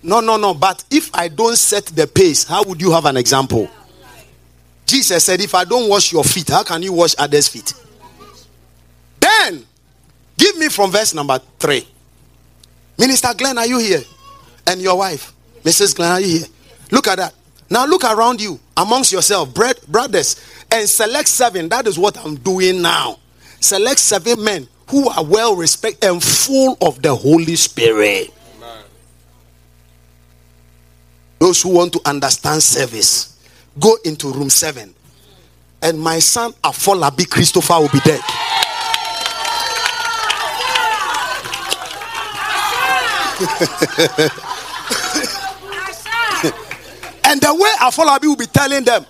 [0.01, 0.53] No, no, no.
[0.53, 3.69] But if I don't set the pace, how would you have an example?
[4.85, 7.73] Jesus said, If I don't wash your feet, how can you wash others' feet?
[9.41, 9.65] Then,
[10.37, 11.87] give me from verse number three.
[12.97, 14.01] Minister Glenn, are you here?
[14.67, 15.33] And your wife,
[15.63, 15.95] Mrs.
[15.95, 16.47] Glenn, are you here?
[16.91, 17.33] Look at that.
[17.67, 20.35] Now look around you amongst yourself, brothers,
[20.69, 21.69] and select seven.
[21.69, 23.17] That is what I'm doing now.
[23.59, 28.31] Select seven men who are well respected and full of the Holy Spirit.
[31.39, 33.39] Those who want to understand service,
[33.79, 34.93] go into room seven.
[35.81, 38.19] And my son Afolabi Christopher will be there.
[47.25, 49.05] and the way Afolabi will be telling them,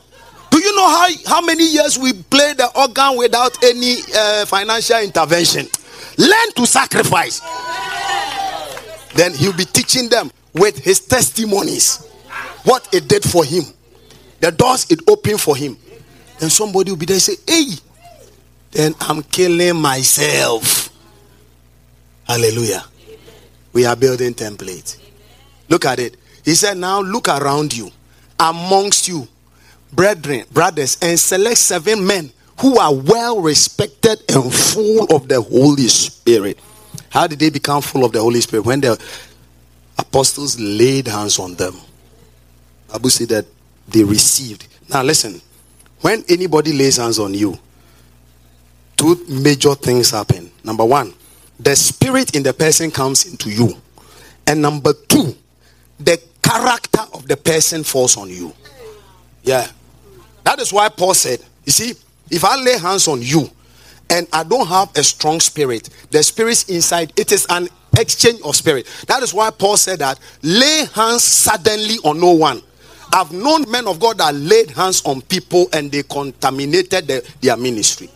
[0.49, 4.99] do you know how, how many years we play the organ without any uh, financial
[4.99, 5.67] intervention?
[6.17, 7.39] Learn to sacrifice.
[9.15, 12.07] Then he'll be teaching them with his testimonies
[12.63, 13.63] what it did for him,
[14.39, 15.77] the doors it opened for him.
[16.39, 17.65] Then somebody will be there and say, Hey,
[18.71, 20.89] then I'm killing myself.
[22.27, 22.83] Hallelujah.
[23.73, 24.97] We are building templates.
[25.69, 26.17] Look at it.
[26.43, 27.89] He said, Now look around you,
[28.39, 29.27] amongst you,
[29.93, 35.87] brethren, brothers, and select seven men who are well respected and full of the Holy
[35.87, 36.59] Spirit.
[37.09, 38.65] How did they become full of the Holy Spirit?
[38.65, 39.01] When the
[39.97, 41.75] apostles laid hands on them.
[42.93, 43.45] Abu said that
[43.87, 44.67] they received.
[44.89, 45.41] Now listen,
[46.01, 47.57] when anybody lays hands on you,
[48.97, 50.51] two major things happen.
[50.63, 51.13] Number one,
[51.63, 53.75] the spirit in the person comes into you.
[54.47, 55.35] And number two,
[55.99, 58.53] the character of the person falls on you.
[59.43, 59.67] Yeah.
[60.43, 61.93] That is why Paul said, you see,
[62.29, 63.49] if I lay hands on you
[64.09, 68.55] and I don't have a strong spirit, the spirit's inside, it is an exchange of
[68.55, 68.87] spirit.
[69.07, 72.61] That is why Paul said that lay hands suddenly on no one.
[73.13, 77.57] I've known men of God that laid hands on people and they contaminated the, their
[77.57, 78.09] ministry.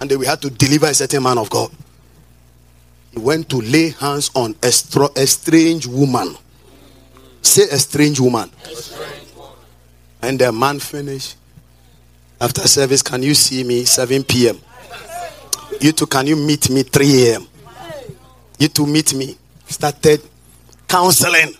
[0.00, 1.70] And they we had to deliver a certain man of God.
[3.12, 6.36] He went to lay hands on a, stro- a strange woman.
[7.42, 8.50] Say a strange woman.
[8.64, 9.56] A strange woman.
[10.22, 11.36] And the man finished.
[12.40, 14.58] After service, can you see me 7 p.m.?
[15.80, 17.46] You two, can you meet me 3 a.m.?
[18.58, 19.36] You two meet me.
[19.66, 20.20] Started
[20.86, 21.54] counseling.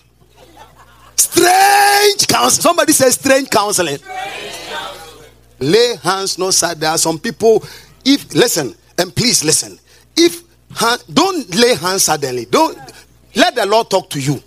[1.17, 2.63] Strange counseling.
[2.63, 3.97] Somebody says strange counseling.
[3.97, 4.31] strange.
[5.61, 6.81] Lay hands, no side.
[6.81, 7.63] There are some people.
[8.05, 9.79] If listen, and please listen.
[10.17, 10.43] If
[10.75, 12.45] hand, don't lay hands suddenly.
[12.47, 12.79] Don't
[13.35, 14.43] let the Lord talk to you.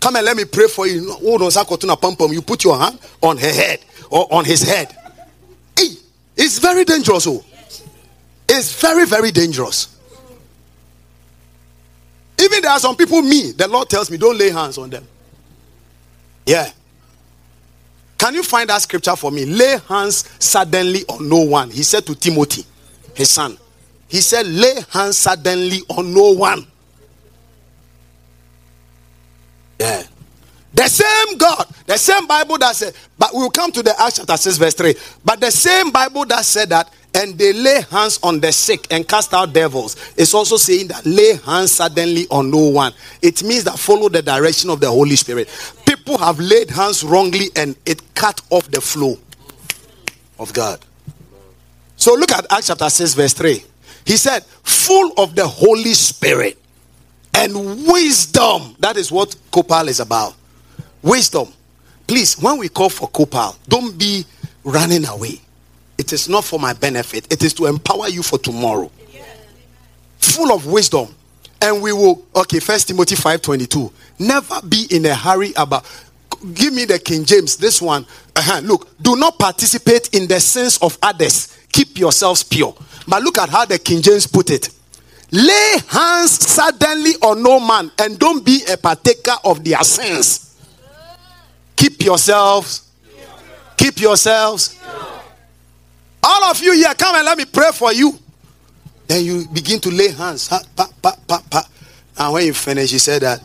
[0.00, 1.16] Come and let me pray for you.
[1.20, 4.96] You put your hand on her head or on his head.
[5.76, 5.94] Hey,
[6.36, 7.26] it's very dangerous.
[7.26, 7.44] Oh.
[8.48, 9.96] It's very, very dangerous.
[12.38, 15.06] Even there are some people, me, the Lord tells me, don't lay hands on them.
[16.44, 16.70] Yeah.
[18.18, 19.44] Can you find that scripture for me?
[19.44, 21.70] Lay hands suddenly on no one.
[21.70, 22.64] He said to Timothy,
[23.14, 23.58] his son.
[24.08, 26.66] He said, lay hands suddenly on no one.
[29.80, 30.04] Yeah.
[30.74, 34.36] The same God, the same Bible that said, but we'll come to the Acts chapter
[34.36, 34.94] 6, verse 3.
[35.24, 39.08] But the same Bible that said that, and they lay hands on the sick and
[39.08, 42.92] cast out devils, it's also saying that lay hands suddenly on no one.
[43.22, 45.48] It means that follow the direction of the Holy Spirit.
[45.86, 49.16] People have laid hands wrongly and it cut off the flow
[50.38, 50.84] of God.
[51.96, 53.64] So look at Acts chapter 6, verse 3.
[54.06, 56.56] He said, full of the Holy Spirit
[57.34, 57.54] and
[57.86, 58.76] wisdom.
[58.78, 60.34] That is what Kopal is about.
[61.02, 61.52] Wisdom.
[62.06, 64.24] Please, when we call for Kopal, don't be
[64.64, 65.40] running away.
[65.98, 68.90] It is not for my benefit, it is to empower you for tomorrow.
[70.18, 71.14] Full of wisdom.
[71.60, 73.90] And we will, okay, First Timothy 5:22.
[74.18, 75.84] Never be in a hurry about
[76.54, 78.06] give me the King James, this one.
[78.34, 78.60] Uh-huh.
[78.60, 81.56] Look, do not participate in the sins of others.
[81.72, 82.74] Keep yourselves pure.
[83.08, 84.70] But look at how the King James put it.
[85.32, 90.56] Lay hands suddenly on no man and don't be a partaker of their sins.
[91.74, 92.88] Keep yourselves.
[93.76, 94.78] Keep yourselves.
[96.22, 98.18] All of you here, come and let me pray for you.
[99.06, 100.48] Then you begin to lay hands.
[100.48, 100.88] Pa, pa,
[101.26, 101.68] pa, pa.
[102.18, 103.44] And when you finish, he said that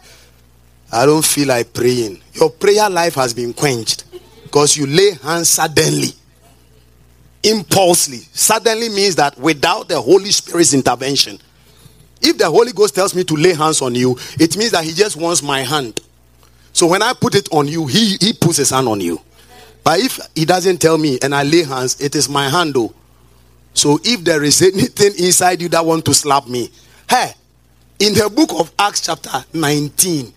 [0.92, 2.22] I don't feel like praying.
[2.34, 4.06] Your prayer life has been quenched
[4.44, 6.10] because you lay hands suddenly,
[7.44, 8.20] impulsively.
[8.34, 11.40] Suddenly means that without the Holy Spirit's intervention.
[12.22, 14.92] If the Holy Ghost tells me to lay hands on you, it means that He
[14.94, 16.00] just wants my hand.
[16.74, 19.20] So when I put it on you, he, he puts his hand on you.
[19.84, 22.94] But if he doesn't tell me and I lay hands, it is my hand though.
[23.74, 26.70] So if there is anything inside you that want to slap me,
[27.10, 27.32] hey,
[28.00, 30.34] in the book of Acts chapter 19,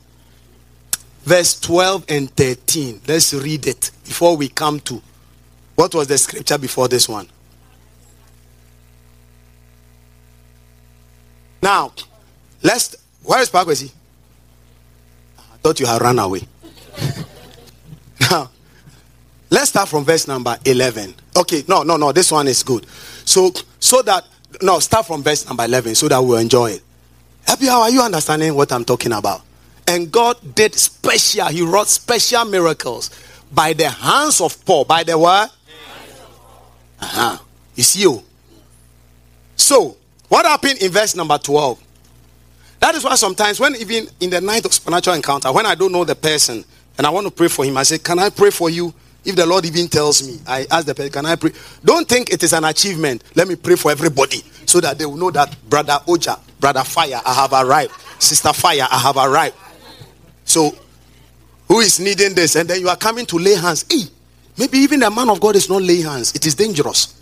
[1.23, 5.01] verse 12 and 13, let's read it before we come to
[5.75, 7.29] what was the scripture before this one.
[11.62, 11.93] Now,
[12.62, 13.91] let's where is Parkwesi?
[15.39, 16.43] Ah, I thought you had run away.
[18.31, 18.51] now,
[19.49, 21.14] let's start from verse number 11.
[21.37, 22.87] Okay, no, no, no, this one is good.
[23.25, 23.51] So,
[23.81, 24.25] so that,
[24.61, 26.83] no, start from verse number 11 so that we'll enjoy it.
[27.47, 29.41] Happy, how are you understanding what I'm talking about?
[29.87, 33.11] And God did special, He wrought special miracles
[33.53, 34.85] by the hands of Paul.
[34.85, 35.55] By the what?
[37.01, 37.39] Uh-huh.
[37.77, 38.23] It's you.
[39.57, 39.97] So,
[40.29, 41.83] what happened in verse number 12?
[42.81, 45.93] That is why sometimes, when even in the night of supernatural encounter, when I don't
[45.93, 46.65] know the person
[46.99, 48.93] and I want to pray for him, I say, Can I pray for you?
[49.25, 51.53] If the Lord even tells me, I ask the person, Can I pray?
[51.85, 53.25] Don't think it is an achievement.
[53.35, 57.21] Let me pray for everybody so that they will know that Brother Oja, Brother Fire,
[57.25, 57.93] I have arrived.
[58.19, 59.57] Sister Fire, I have arrived.
[60.45, 60.73] So,
[61.69, 62.55] who is needing this?
[62.57, 63.87] And then you are coming to lay hands.
[63.91, 64.03] Hey,
[64.59, 66.35] maybe even the man of God is not laying hands.
[66.35, 67.21] It is dangerous.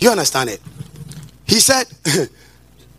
[0.00, 0.60] You understand it?
[1.46, 1.86] He said,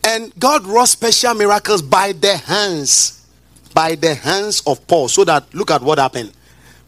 [0.03, 3.25] And God wrought special miracles by the hands,
[3.73, 5.07] by the hands of Paul.
[5.07, 6.31] So that look at what happened.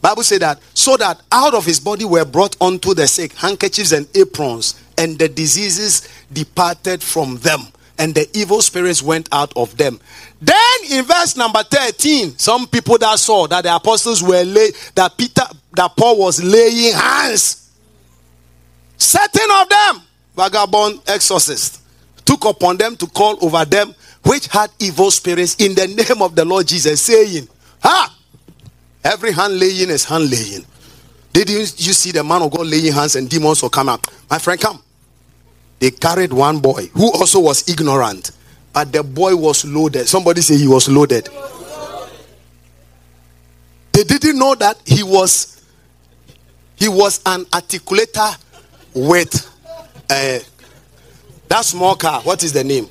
[0.02, 3.92] Bible said that so that out of his body were brought unto the sick handkerchiefs
[3.92, 7.62] and aprons, and the diseases departed from them,
[8.02, 10.00] and the evil spirits went out of them.
[10.42, 10.58] Then
[10.90, 15.44] in verse number 13, some people that saw that the apostles were lay that Peter
[15.74, 17.70] that Paul was laying hands.
[18.98, 20.02] Certain of them,
[20.36, 21.82] vagabond exorcists
[22.26, 23.94] took upon them to call over them
[24.24, 27.48] which had evil spirits in the name of the Lord Jesus, saying,
[27.84, 28.18] Ha!
[29.04, 30.66] Every hand laying is hand laying.
[31.34, 34.06] Did you, you see the man of God laying hands and demons will come out?
[34.30, 34.82] My friend, come.
[35.82, 38.32] They carried one boy who also was ignorant,
[38.72, 40.08] but the boy was loaded.
[40.08, 41.28] Somebody say he was loaded.
[43.92, 45.66] They didn't know that he was
[46.76, 48.38] he was an articulator
[48.94, 49.34] with
[50.08, 50.40] uh,
[51.50, 52.88] that small car, what is the name?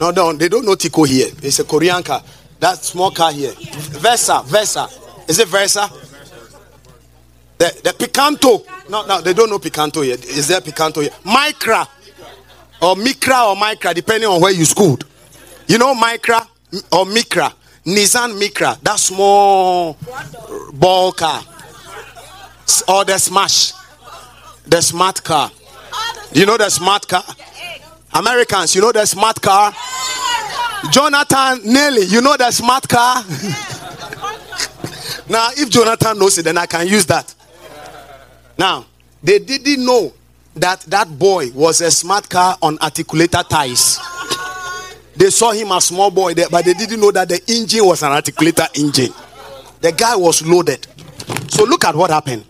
[0.00, 1.28] No, no, they don't know Tico here.
[1.42, 2.22] It's a Korean car.
[2.60, 3.52] That small car here.
[3.56, 4.88] Versa, Versa.
[5.28, 5.88] Is it Versa?
[7.60, 8.64] The, the Picanto.
[8.88, 10.24] No, no, they don't know Picanto yet.
[10.24, 11.10] Is there Picanto here?
[11.24, 11.86] Micra.
[12.80, 15.04] Or Micra or Micra, depending on where you schooled.
[15.66, 16.40] You know Micra
[16.90, 17.52] or Micra?
[17.84, 18.80] Nissan Micra.
[18.80, 19.98] That small
[20.72, 21.42] ball car.
[22.88, 23.74] Or the Smash.
[24.66, 25.50] The smart car.
[26.32, 27.24] You know the smart car?
[28.14, 29.70] Americans, you know the smart car?
[30.90, 33.16] Jonathan Nelly, you know the smart car?
[35.28, 37.34] now, if Jonathan knows it, then I can use that.
[38.60, 38.84] Now,
[39.22, 40.12] they didn't know
[40.56, 43.98] that that boy was a smart car on articulator ties.
[45.16, 48.02] They saw him a small boy there, but they didn't know that the engine was
[48.02, 49.14] an articulator engine.
[49.80, 50.86] The guy was loaded.
[51.48, 52.44] So look at what happened.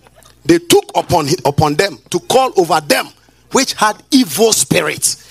[0.44, 3.06] They took upon upon them to call over them
[3.52, 5.28] which had evil spirits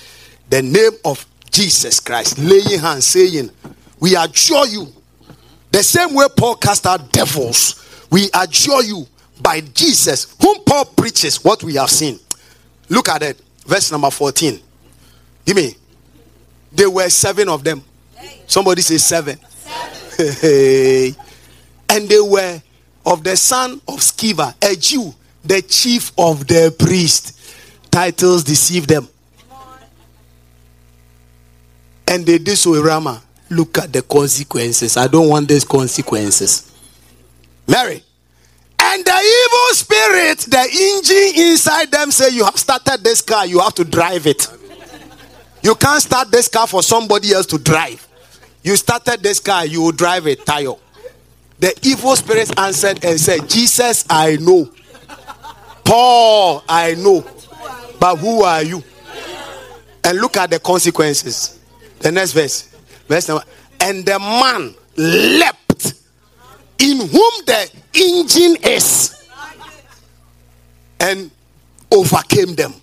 [0.49, 3.49] the name of Jesus Christ, laying hands, saying,
[3.99, 4.87] We adjure you.
[5.73, 9.05] The same way Paul cast out devils, we adjure you
[9.41, 12.19] by Jesus, whom Paul preaches what we have seen.
[12.89, 14.59] Look at it, verse number 14.
[15.45, 15.75] Give me.
[16.71, 17.83] There were seven of them.
[18.45, 19.37] Somebody say seven.
[20.17, 21.15] seven.
[21.89, 22.61] and they were
[23.05, 25.13] of the son of Sceva, a Jew,
[25.43, 27.39] the chief of the priest.
[27.89, 29.07] Titles deceive them.
[32.07, 33.21] And they did so, Rama.
[33.51, 34.97] Look at the consequences.
[34.97, 36.71] I don't want these consequences.
[37.67, 38.03] Mary.
[38.81, 43.59] And the evil spirit, the engine inside them say, You have started this car, you
[43.59, 44.47] have to drive it.
[45.61, 48.05] You can't start this car for somebody else to drive.
[48.63, 50.73] You started this car, you will drive it, tire.
[51.59, 54.69] The evil spirit answered and said, Jesus, I know.
[55.83, 57.25] Paul, I know.
[57.99, 58.81] But who are you?
[60.03, 61.59] And look at the consequences.
[61.99, 62.73] The next verse.
[63.07, 63.43] Verse number.
[63.81, 65.68] And the man leapt
[66.79, 69.15] in whom the engine is
[70.99, 71.31] and
[71.91, 72.73] overcame them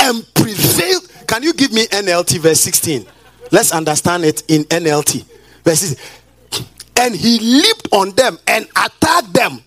[0.00, 1.08] and prevailed.
[1.26, 3.06] Can you give me NLT verse 16?
[3.52, 5.24] Let's understand it in NLT.
[5.64, 6.66] Verse 16.
[6.96, 9.62] And he leaped on them and attacked them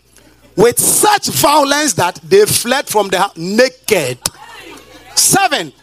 [0.56, 4.20] with such violence that they fled from the naked.
[5.16, 5.74] Seven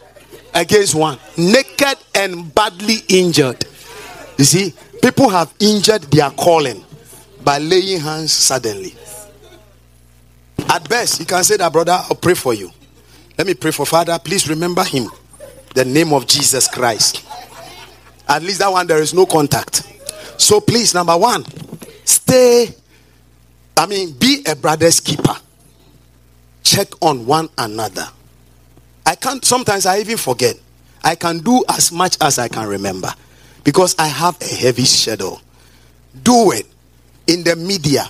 [0.53, 3.65] against one, naked and badly injured.
[4.37, 6.83] You see, people have injured their calling
[7.43, 8.93] by laying hands suddenly.
[10.69, 12.71] At best, you can say that, brother, I'll pray for you.
[13.37, 14.17] Let me pray for Father.
[14.19, 15.09] Please remember him.
[15.73, 17.25] The name of Jesus Christ.
[18.27, 19.83] At least that one, there is no contact.
[20.37, 21.43] So please, number one,
[22.05, 22.67] stay.
[23.75, 25.35] I mean, be a brother's keeper.
[26.63, 28.07] Check on one another.
[29.05, 30.55] I can't, sometimes I even forget.
[31.03, 33.13] I can do as much as I can remember
[33.63, 35.39] because I have a heavy shadow.
[36.23, 36.67] Do it
[37.27, 38.09] in the media.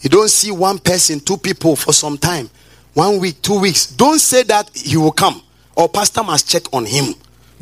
[0.00, 2.50] You don't see one person, two people for some time,
[2.94, 3.86] one week, two weeks.
[3.86, 5.42] Don't say that he will come
[5.76, 7.14] or pastor must check on him.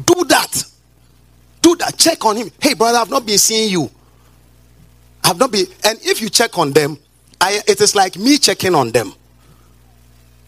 [0.04, 0.64] Do that.
[1.62, 1.96] Do that.
[1.96, 2.50] Check on him.
[2.60, 3.90] Hey, brother, I've not been seeing you.
[5.22, 5.66] I've not been.
[5.84, 6.98] And if you check on them,
[7.40, 9.12] I, it is like me checking on them.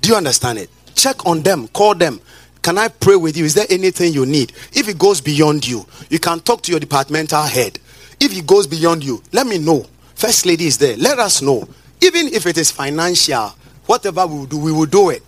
[0.00, 0.70] Do you understand it?
[0.94, 1.68] Check on them.
[1.68, 2.20] Call them.
[2.62, 3.44] Can I pray with you?
[3.44, 4.52] Is there anything you need?
[4.72, 7.78] If it goes beyond you, you can talk to your departmental head.
[8.20, 9.86] If it goes beyond you, let me know.
[10.14, 10.96] First lady is there.
[10.96, 11.68] Let us know.
[12.00, 13.54] Even if it is financial,
[13.86, 15.22] whatever we will do, we will do it.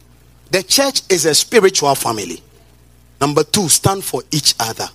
[0.51, 2.43] The church is a spiritual family.
[3.21, 4.89] Number two, stand for each other.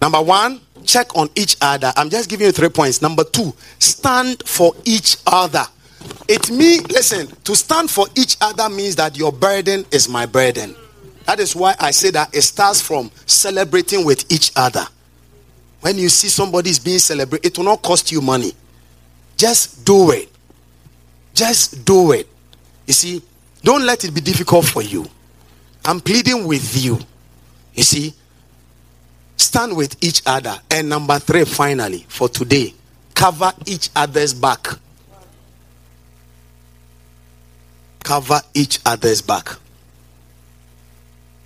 [0.00, 1.92] Number one, check on each other.
[1.96, 3.02] I'm just giving you three points.
[3.02, 5.64] Number two, stand for each other.
[6.28, 10.76] It means, listen, to stand for each other means that your burden is my burden.
[11.24, 14.86] That is why I say that it starts from celebrating with each other.
[15.86, 18.50] When you see somebody is being celebrated, it will not cost you money.
[19.36, 20.28] Just do it.
[21.32, 22.26] Just do it.
[22.88, 23.22] You see,
[23.62, 25.06] don't let it be difficult for you.
[25.84, 26.98] I'm pleading with you.
[27.74, 28.12] You see,
[29.36, 30.58] stand with each other.
[30.72, 32.74] And number three, finally, for today,
[33.14, 34.66] cover each other's back.
[38.02, 39.50] Cover each other's back.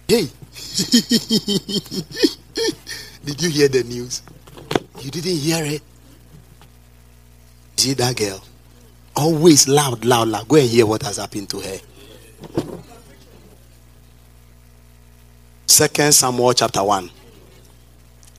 [0.09, 0.29] Hey.
[3.31, 4.23] Did you hear the news?
[4.99, 5.83] You didn't hear it?
[7.77, 8.43] See that girl?
[9.15, 10.49] Always loud, loud, loud.
[10.49, 11.79] Go and hear what has happened to her.
[15.67, 17.09] Second Samuel chapter 1.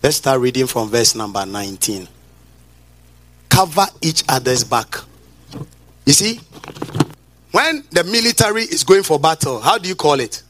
[0.04, 2.06] Let's start reading from verse number 19.
[3.48, 4.98] Cover each other's back.
[6.06, 6.42] You see,
[7.52, 10.44] when the military is going for battle, how do you call it?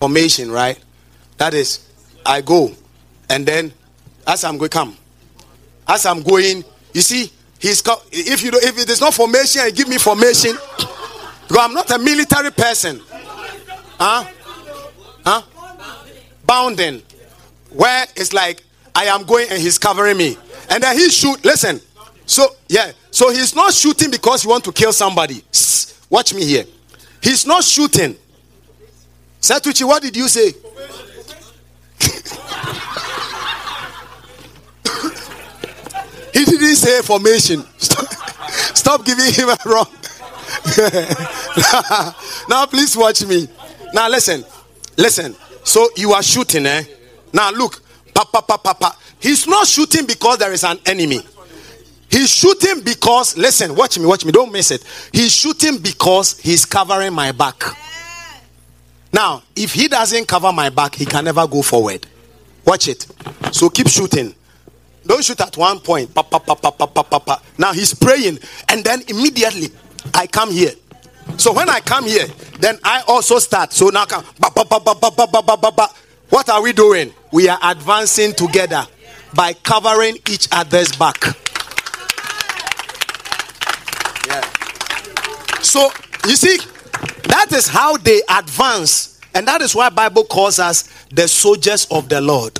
[0.00, 0.78] Formation, right?
[1.38, 1.88] That is,
[2.24, 2.72] I go,
[3.28, 3.72] and then
[4.26, 4.96] as I'm going, come.
[5.86, 9.88] As I'm going, you see, he's if you don't if it is not formation, give
[9.88, 10.56] me formation.
[11.46, 13.00] Because I'm not a military person.
[13.98, 14.24] Huh?
[15.24, 15.42] Huh?
[16.46, 17.02] Bounding.
[17.70, 18.62] Where it's like
[18.94, 20.38] I am going and he's covering me.
[20.70, 21.44] And then he shoot.
[21.44, 21.80] Listen.
[22.24, 22.92] So yeah.
[23.10, 25.42] So he's not shooting because he want to kill somebody.
[26.08, 26.64] Watch me here.
[27.22, 28.16] He's not shooting.
[29.40, 30.52] Satuchi, what did you say?
[36.64, 37.64] Didn't say formation.
[37.78, 38.06] Stop,
[38.76, 39.86] stop giving him a wrong.
[42.48, 43.48] now, please watch me.
[43.92, 44.44] Now, listen.
[44.96, 45.34] Listen.
[45.62, 46.84] So you are shooting, eh?
[47.32, 47.82] Now look.
[48.14, 48.96] Papa, papa, papa.
[49.20, 51.20] He's not shooting because there is an enemy.
[52.10, 54.84] He's shooting because, listen, watch me, watch me, don't miss it.
[55.12, 57.60] He's shooting because he's covering my back.
[59.12, 62.06] Now, if he doesn't cover my back, he can never go forward.
[62.64, 63.06] Watch it.
[63.50, 64.34] So keep shooting.
[65.06, 66.14] Don't shoot at one point.
[66.14, 67.42] Pa, pa, pa, pa, pa, pa, pa.
[67.58, 68.38] Now he's praying,
[68.68, 69.68] and then immediately
[70.14, 70.72] I come here.
[71.36, 72.26] So when I come here,
[72.58, 73.72] then I also start.
[73.72, 74.24] So now come.
[74.38, 75.88] Ba, ba, ba, ba, ba, ba, ba, ba.
[76.30, 77.12] What are we doing?
[77.32, 78.86] We are advancing together
[79.34, 81.22] by covering each other's back.
[84.26, 84.40] Yeah.
[85.60, 85.90] So
[86.26, 86.58] you see,
[87.24, 92.08] that is how they advance, and that is why Bible calls us the soldiers of
[92.08, 92.58] the Lord.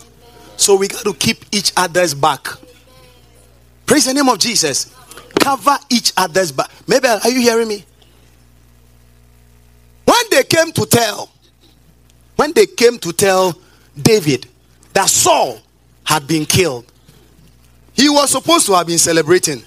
[0.56, 2.46] So we got to keep each other's back.
[3.86, 4.94] Praise the name of Jesus.
[5.40, 6.70] Cover each other's back.
[6.86, 7.84] Maybe are you hearing me?
[10.04, 11.30] When they came to tell,
[12.36, 13.58] when they came to tell
[14.00, 14.46] David
[14.92, 15.60] that Saul
[16.04, 16.84] had been killed,
[17.94, 19.62] he was supposed to have been celebrating.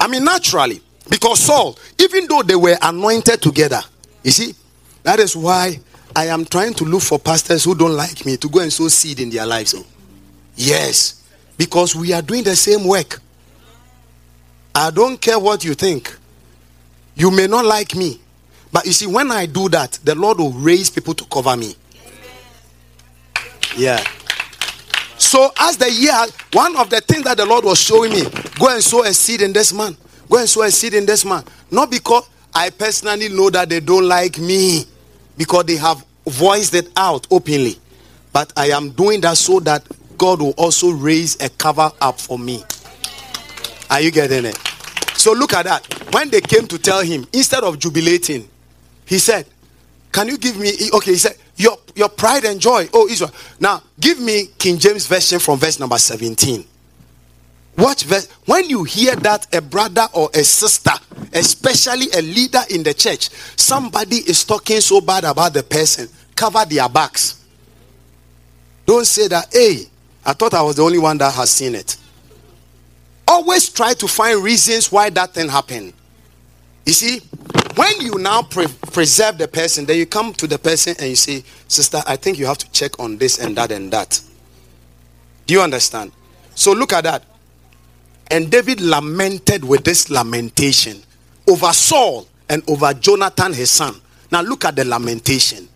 [0.00, 0.80] I mean, naturally,
[1.10, 3.80] because Saul, even though they were anointed together,
[4.22, 4.54] you see,
[5.02, 5.80] that is why
[6.18, 8.88] I am trying to look for pastors who don't like me to go and sow
[8.88, 9.72] seed in their lives.
[9.76, 9.86] Oh.
[10.56, 11.22] Yes,
[11.56, 13.20] because we are doing the same work.
[14.74, 16.12] I don't care what you think.
[17.14, 18.20] You may not like me,
[18.72, 21.76] but you see, when I do that, the Lord will raise people to cover me.
[23.76, 24.02] Yeah.
[25.18, 26.18] So, as the year,
[26.52, 28.24] one of the things that the Lord was showing me,
[28.58, 29.96] go and sow a seed in this man.
[30.28, 31.44] Go and sow a seed in this man.
[31.70, 34.84] Not because I personally know that they don't like me,
[35.36, 37.78] because they have voiced it out openly.
[38.32, 42.38] But I am doing that so that God will also raise a cover up for
[42.38, 42.64] me.
[43.90, 44.56] Are you getting it?
[45.14, 46.12] So look at that.
[46.12, 48.48] When they came to tell him, instead of jubilating,
[49.06, 49.46] he said,
[50.12, 51.12] Can you give me okay?
[51.12, 53.32] He said, Your your pride and joy, oh Israel.
[53.58, 56.64] Now give me King James Version from verse number 17.
[57.78, 60.90] Watch verse when you hear that a brother or a sister,
[61.32, 66.64] especially a leader in the church, somebody is talking so bad about the person, cover
[66.64, 67.44] their backs.
[68.84, 69.84] Don't say that, hey,
[70.26, 71.96] I thought I was the only one that has seen it.
[73.28, 75.92] Always try to find reasons why that thing happened.
[76.84, 77.20] You see,
[77.76, 81.16] when you now pre- preserve the person, then you come to the person and you
[81.16, 84.20] say, Sister, I think you have to check on this and that and that.
[85.46, 86.10] Do you understand?
[86.56, 87.22] So look at that.
[88.30, 91.02] And David lamented with this lamentation
[91.48, 94.00] over Saul and over Jonathan, his son.
[94.30, 95.68] Now look at the lamentation.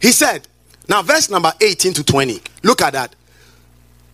[0.00, 0.48] He said,
[0.88, 2.40] now verse number 18 to 20.
[2.62, 3.14] Look at that.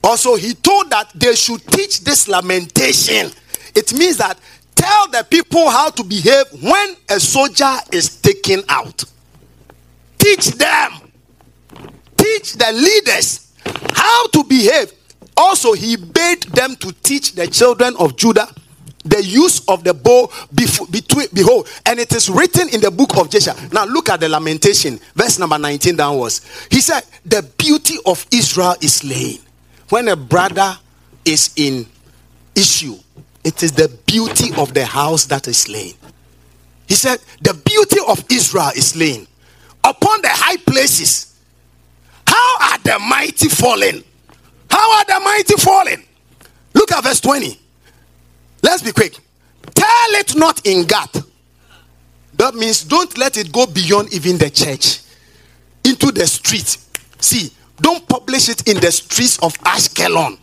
[0.02, 3.30] Also, he told that they should teach this lamentation.
[3.74, 4.38] It means that
[4.74, 9.04] tell the people how to behave when a soldier is taken out.
[10.18, 10.92] Teach them.
[12.16, 13.52] Teach the leaders
[13.94, 14.92] how to behave
[15.36, 18.48] also, he bade them to teach the children of Judah
[19.06, 23.16] the use of the bow before, between behold and it is written in the book
[23.16, 23.54] of Jasher.
[23.72, 26.66] now look at the lamentation verse number 19 downwards.
[26.70, 29.38] He said the beauty of israel is slain.
[29.90, 30.76] When a brother
[31.24, 31.86] is in
[32.54, 32.96] issue
[33.44, 35.94] it is the beauty of the house that is slain.
[36.88, 39.26] He said the beauty of israel is slain.
[39.84, 41.38] Upon the high places
[42.26, 44.02] how are the mighty fallen
[44.70, 46.02] how are the mighty fallen?
[46.74, 47.58] Look at verse 20.
[48.62, 49.18] Let's be quick.
[49.74, 51.26] Tell it not in Gath.
[52.34, 55.00] That means don't let it go beyond even the church
[55.84, 56.76] into the street.
[57.20, 57.50] See,
[57.80, 60.38] don't publish it in the streets of Ashkelon.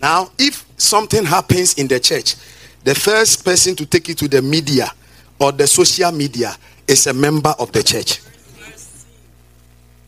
[0.00, 2.34] Now, if something happens in the church,
[2.82, 4.92] the first person to take it to the media
[5.38, 6.54] or the social media
[6.86, 8.20] is a member of the church.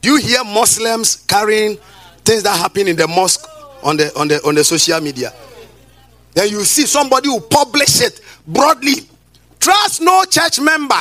[0.03, 1.79] Do you hear Muslims carrying
[2.27, 3.49] things that happen in the mosque
[3.83, 5.33] on the on the on the social media.
[6.35, 9.09] Then you see somebody who publish it broadly.
[9.59, 11.01] Trust no church member.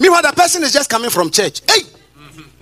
[0.00, 1.60] Meanwhile, the person is just coming from church.
[1.70, 1.82] Hey,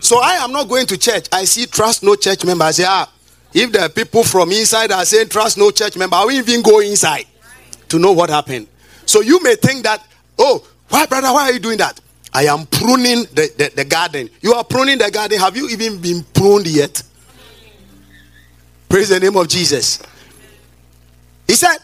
[0.01, 1.29] so I am not going to church.
[1.31, 2.65] I see trust no church member.
[2.65, 3.11] I say, ah,
[3.55, 6.81] if the people from inside are saying trust no church member, I will even go
[6.81, 7.27] inside
[7.89, 8.67] to know what happened.
[9.07, 10.05] So you may think that,
[10.39, 12.01] oh, why, brother, why are you doing that?
[12.33, 14.31] I am pruning the, the, the garden.
[14.41, 15.39] You are pruning the garden.
[15.39, 17.03] Have you even been pruned yet?
[18.91, 20.03] Praise the name of Jesus.
[21.47, 21.79] He said,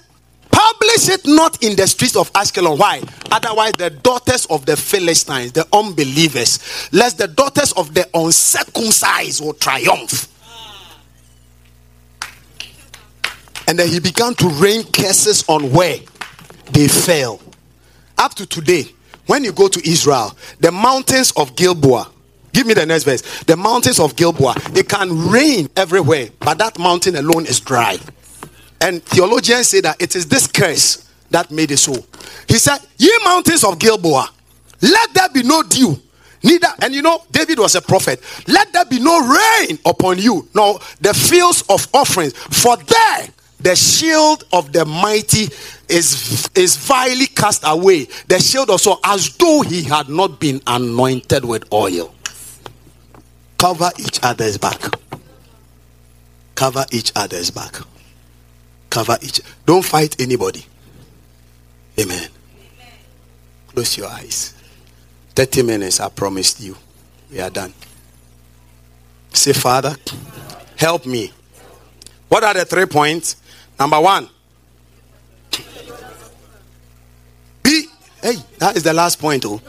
[0.50, 2.78] Publish it not in the streets of Ashkelon.
[2.78, 3.00] Why?
[3.30, 9.54] Otherwise, the daughters of the Philistines, the unbelievers, lest the daughters of the uncircumcised will
[9.54, 10.32] triumph.
[13.68, 15.98] And then he began to rain curses on where
[16.72, 17.40] they fell.
[18.18, 18.86] Up to today,
[19.26, 22.10] when you go to Israel, the mountains of Gilboa,
[22.56, 23.20] Give me the next verse.
[23.44, 27.98] The mountains of Gilboa, it can rain everywhere, but that mountain alone is dry.
[28.80, 31.92] And theologians say that it is this curse that made it so.
[32.48, 34.30] He said, Ye mountains of Gilboa,
[34.80, 36.00] let there be no dew.
[36.42, 38.22] Neither, and you know, David was a prophet.
[38.48, 42.32] Let there be no rain upon you, no, the fields of offerings.
[42.32, 43.28] For there
[43.60, 45.48] the shield of the mighty
[45.90, 48.06] is is vilely cast away.
[48.28, 52.14] The shield also, as though he had not been anointed with oil.
[53.58, 54.80] Cover each other's back.
[56.54, 57.74] Cover each other's back.
[58.90, 59.40] Cover each.
[59.64, 60.64] Don't fight anybody.
[61.98, 62.28] Amen.
[63.68, 64.54] Close your eyes.
[65.34, 66.76] 30 minutes, I promised you.
[67.30, 67.74] We are done.
[69.32, 69.94] Say, Father,
[70.76, 71.32] help me.
[72.28, 73.36] What are the three points?
[73.78, 74.28] Number one,
[77.62, 77.86] be.
[78.22, 79.44] Hey, that is the last point.
[79.46, 79.60] Oh.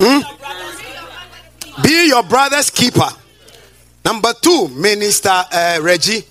[0.00, 0.22] Hmm?
[1.80, 3.08] Be your brother's keeper.
[4.04, 6.24] Number two, Minister uh, Reggie.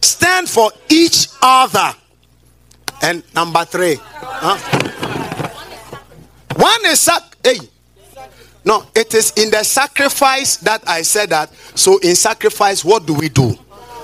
[0.00, 1.92] Stand for each other.
[3.02, 4.56] And number three, huh?
[6.56, 7.22] one is sac.
[7.42, 7.58] Hey,
[8.64, 11.52] no, it is in the sacrifice that I said that.
[11.74, 13.58] So in sacrifice, what do we do?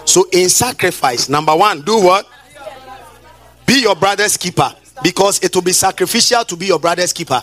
[0.04, 2.28] So in sacrifice, number one, do what?
[3.64, 7.42] Be your brother's keeper because it will be sacrificial to be your brother's keeper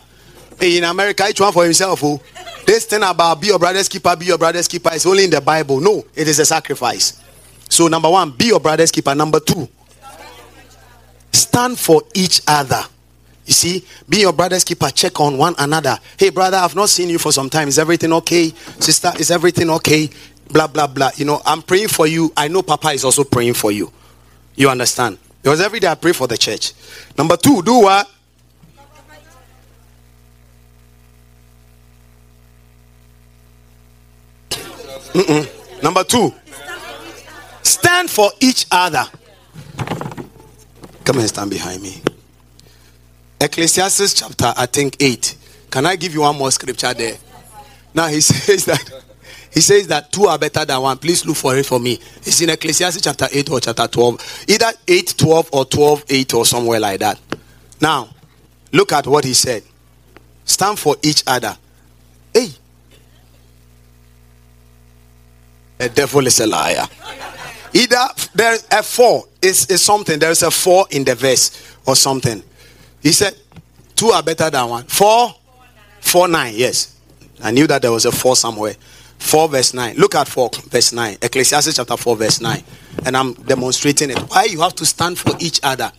[0.59, 2.01] in America, each one for himself.
[2.03, 2.21] Oh.
[2.65, 5.41] This thing about be your brother's keeper, be your brother's keeper is only in the
[5.41, 5.79] Bible.
[5.79, 7.21] No, it is a sacrifice.
[7.69, 9.13] So, number one, be your brother's keeper.
[9.15, 9.67] Number two,
[11.31, 12.83] stand for each other.
[13.45, 15.97] You see, be your brother's keeper, check on one another.
[16.17, 17.69] Hey, brother, I've not seen you for some time.
[17.69, 18.49] Is everything okay?
[18.79, 20.09] Sister, is everything okay?
[20.49, 21.11] Blah, blah, blah.
[21.15, 22.33] You know, I'm praying for you.
[22.35, 23.91] I know Papa is also praying for you.
[24.55, 25.17] You understand?
[25.41, 26.73] Because every day I pray for the church.
[27.17, 28.09] Number two, do what?
[35.13, 35.83] Mm-mm.
[35.83, 36.33] Number two,
[37.63, 39.05] stand for each other.
[41.03, 42.01] Come and stand behind me.
[43.39, 45.37] Ecclesiastes chapter, I think, 8.
[45.69, 47.17] Can I give you one more scripture there?
[47.93, 49.03] Now he says that
[49.51, 50.97] he says that two are better than one.
[50.97, 51.99] Please look for it for me.
[52.17, 54.45] It's in Ecclesiastes chapter 8 or chapter 12.
[54.49, 57.19] Either 8, 12 or 12, 8 or somewhere like that.
[57.81, 58.09] Now,
[58.71, 59.63] look at what he said.
[60.45, 61.57] Stand for each other.
[62.33, 62.49] Hey.
[65.77, 66.85] The devil is a liar.
[67.73, 70.19] Either there's a four is, is something.
[70.19, 72.41] There's a four in the verse or something.
[73.01, 73.35] He said,
[73.95, 74.83] two are better than one.
[74.85, 75.35] Four,
[75.99, 76.53] four, nine.
[76.55, 76.99] Yes.
[77.43, 78.75] I knew that there was a four somewhere.
[79.19, 79.95] 4 verse 9.
[79.97, 81.17] Look at 4 verse 9.
[81.21, 82.63] Ecclesiastes chapter 4 verse 9.
[83.05, 84.19] And I'm demonstrating it.
[84.19, 85.91] Why you have to stand for each other.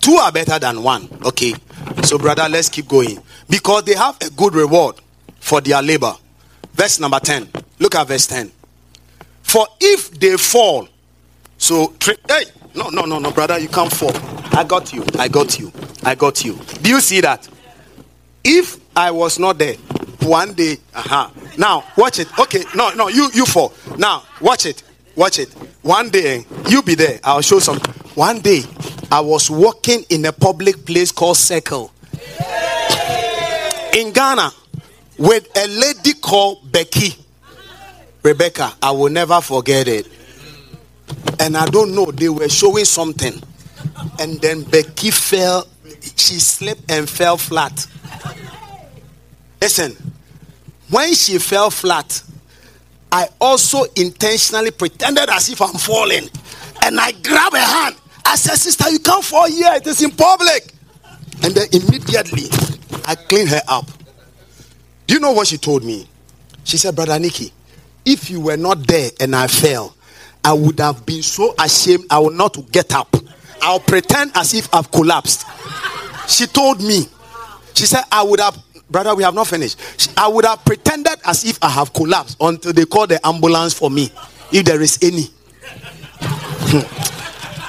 [0.00, 1.08] Two are better than one.
[1.24, 1.54] Okay.
[2.02, 3.18] So, brother, let's keep going.
[3.48, 4.96] Because they have a good reward
[5.38, 6.14] for their labor.
[6.72, 7.48] Verse number 10.
[7.78, 8.50] Look at verse 10.
[9.52, 10.88] For if they fall,
[11.58, 12.44] so, hey,
[12.74, 14.10] no, no, no, no, brother, you can't fall.
[14.58, 15.04] I got you.
[15.18, 15.70] I got you.
[16.02, 16.58] I got you.
[16.80, 17.46] Do you see that?
[18.42, 19.74] If I was not there,
[20.22, 21.28] one day, uh-huh.
[21.58, 22.28] Now, watch it.
[22.38, 23.74] Okay, no, no, you you fall.
[23.98, 24.84] Now, watch it.
[25.16, 25.52] Watch it.
[25.82, 27.20] One day, you be there.
[27.22, 27.78] I'll show some.
[28.14, 28.62] One day,
[29.10, 31.92] I was walking in a public place called Circle
[33.92, 34.50] in Ghana
[35.18, 37.16] with a lady called Becky.
[38.22, 40.08] Rebecca, I will never forget it.
[41.40, 43.34] And I don't know, they were showing something.
[44.20, 45.66] And then Becky fell,
[46.16, 47.86] she slipped and fell flat.
[49.60, 49.96] Listen,
[50.90, 52.22] when she fell flat,
[53.10, 56.28] I also intentionally pretended as if I'm falling.
[56.84, 57.96] And I grabbed her hand.
[58.24, 59.72] I said, Sister, you can't fall here.
[59.74, 60.72] It is in public.
[61.42, 62.44] And then immediately,
[63.04, 63.86] I cleaned her up.
[65.06, 66.08] Do you know what she told me?
[66.64, 67.52] She said, Brother Nicky,
[68.04, 69.94] if you were not there and I fell,
[70.44, 73.14] I would have been so ashamed I would not get up.
[73.60, 75.46] I'll pretend as if I've collapsed.
[76.28, 77.06] She told me,
[77.74, 78.58] she said, I would have,
[78.90, 79.78] brother, we have not finished.
[80.16, 83.90] I would have pretended as if I have collapsed until they call the ambulance for
[83.90, 84.10] me,
[84.50, 85.28] if there is any.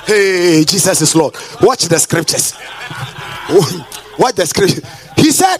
[0.06, 1.36] hey, Jesus is Lord.
[1.62, 2.54] Watch the scriptures.
[4.18, 4.82] Watch the scripture.
[5.16, 5.58] He said,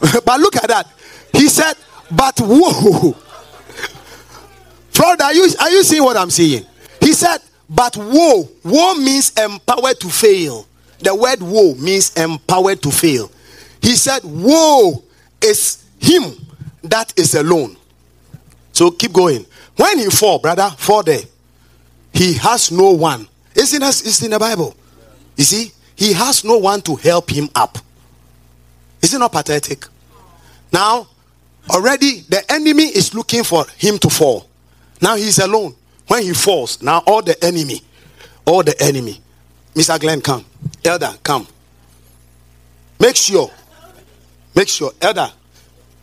[0.24, 0.86] but look at that.
[1.32, 1.74] He said,
[2.10, 3.16] but whoa.
[4.94, 6.66] Brother, are you, are you seeing what I'm saying?
[7.00, 7.38] He said,
[7.68, 8.48] but woe.
[8.64, 10.66] Woe means empowered to fail.
[11.00, 13.30] The word woe means empowered to fail.
[13.80, 15.02] He said, Woe
[15.42, 16.34] is him
[16.84, 17.76] that is alone.
[18.72, 19.44] So keep going.
[19.76, 21.22] When he fall, brother, fall there.
[22.12, 23.26] He has no one.
[23.54, 24.76] Isn't in, it's in the Bible.
[25.36, 27.78] You see, he has no one to help him up.
[29.00, 29.86] Is it not pathetic?
[30.72, 31.08] Now,
[31.70, 34.48] already the enemy is looking for him to fall.
[35.02, 35.74] Now he's alone.
[36.06, 37.80] When he falls, now all the enemy,
[38.46, 39.20] all the enemy.
[39.74, 39.98] Mr.
[40.00, 40.44] Glenn, come.
[40.84, 41.46] Elder, come.
[43.00, 43.50] Make sure.
[44.54, 44.92] Make sure.
[45.00, 45.30] Elder,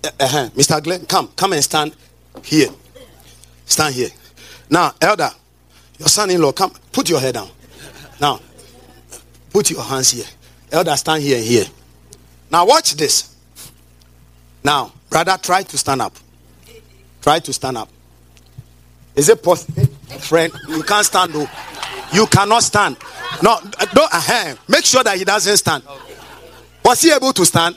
[0.04, 0.50] uh-huh.
[0.56, 0.84] Mr.
[0.84, 1.30] Glenn, come.
[1.36, 1.96] Come and stand
[2.44, 2.70] here.
[3.66, 4.10] Stand here.
[4.70, 5.30] Now, Elder,
[5.98, 6.72] your son in law, come.
[6.92, 7.50] Put your head down.
[8.20, 8.40] Now,
[9.52, 10.26] put your hands here.
[10.72, 11.66] Elder, stand here and here.
[12.52, 13.36] Now, watch this.
[14.64, 16.16] Now, brother, try to stand up.
[17.22, 17.90] Try to stand up.
[19.16, 19.86] Is it possible?
[20.20, 21.48] Friend, you can't stand though.
[22.14, 22.98] You cannot stand.
[23.44, 23.60] No,
[23.94, 25.84] don't, uh, make sure that he doesn't stand.
[26.84, 27.76] Was he able to stand?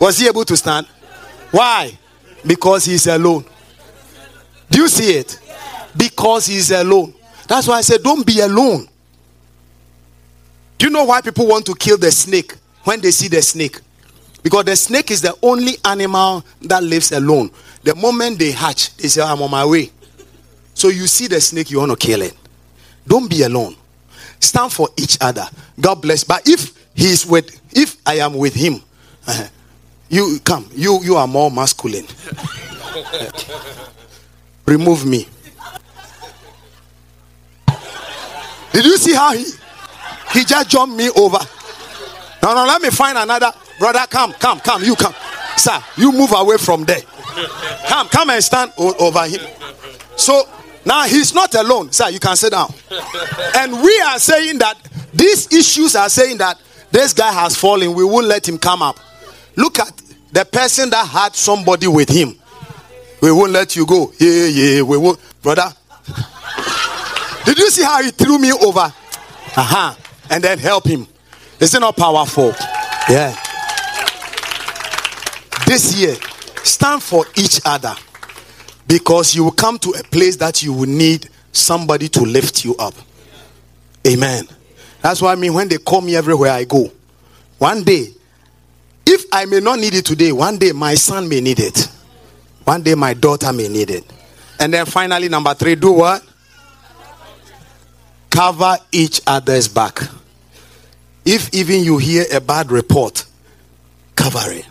[0.00, 0.86] Was he able to stand?
[1.50, 1.96] Why?
[2.46, 3.44] Because he's alone.
[4.70, 5.38] Do you see it?
[5.96, 7.14] Because he's alone.
[7.46, 8.88] That's why I said, don't be alone.
[10.78, 13.80] Do you know why people want to kill the snake when they see the snake?
[14.42, 17.50] Because the snake is the only animal that lives alone.
[17.82, 19.90] The moment they hatch, they say, I'm on my way.
[20.74, 22.34] So you see the snake, you want to kill it.
[23.06, 23.76] Don't be alone.
[24.40, 25.46] Stand for each other.
[25.80, 26.24] God bless.
[26.24, 28.80] But if he's with, if I am with him,
[29.26, 29.46] uh,
[30.08, 30.68] you come.
[30.74, 32.06] You you are more masculine.
[34.66, 35.26] Remove me.
[38.72, 39.44] Did you see how he
[40.32, 41.38] he just jumped me over?
[42.42, 44.00] No, no, let me find another brother.
[44.10, 44.82] Come, come, come.
[44.82, 45.14] You come,
[45.56, 45.82] sir.
[45.96, 47.00] You move away from there.
[47.86, 49.40] Come, come and stand over him.
[50.16, 50.46] So
[50.86, 51.90] now he's not alone.
[51.92, 52.72] Sir, you can sit down.
[53.56, 54.76] and we are saying that
[55.12, 56.60] these issues are saying that
[56.90, 58.98] this guy has fallen, we won't let him come up.
[59.56, 59.92] Look at
[60.32, 62.34] the person that had somebody with him.
[63.20, 64.12] We won't let you go.
[64.18, 65.18] Yeah, yeah, we won't.
[65.42, 65.72] Brother,
[67.44, 68.92] did you see how he threw me over?
[69.56, 69.94] Uh-huh.
[70.30, 71.06] And then help him.
[71.60, 72.52] Is it not powerful?
[73.08, 73.34] Yeah.
[75.66, 76.16] This year,
[76.62, 77.94] stand for each other
[78.86, 82.74] because you will come to a place that you will need somebody to lift you
[82.76, 82.94] up.
[84.06, 84.44] Amen.
[85.00, 86.90] That's why I mean when they call me everywhere I go.
[87.58, 88.08] One day,
[89.06, 91.88] if I may not need it today, one day my son may need it.
[92.64, 94.04] One day my daughter may need it.
[94.58, 96.22] And then finally, number three, do what?
[98.30, 100.00] Cover each other's back.
[101.24, 103.24] If even you hear a bad report,
[104.16, 104.66] cover it.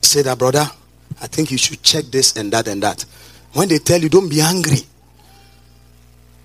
[0.00, 0.66] Say that, brother,
[1.22, 3.04] I think you should check this and that and that.
[3.52, 4.80] When they tell you, don't be angry.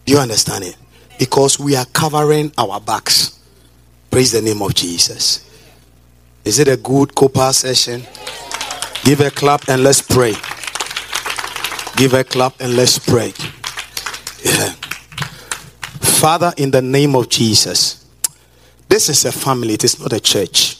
[0.06, 0.78] Do you understand it?
[1.18, 3.40] Because we are covering our backs.
[4.12, 5.44] Praise the name of Jesus.
[6.46, 8.04] Is it a good Copa session?
[9.04, 10.34] Give a clap and let's pray.
[11.96, 13.34] Give a clap and let's pray.
[14.46, 14.74] Yeah.
[16.00, 18.06] Father, in the name of Jesus,
[18.88, 20.80] this is a family, it is not a church.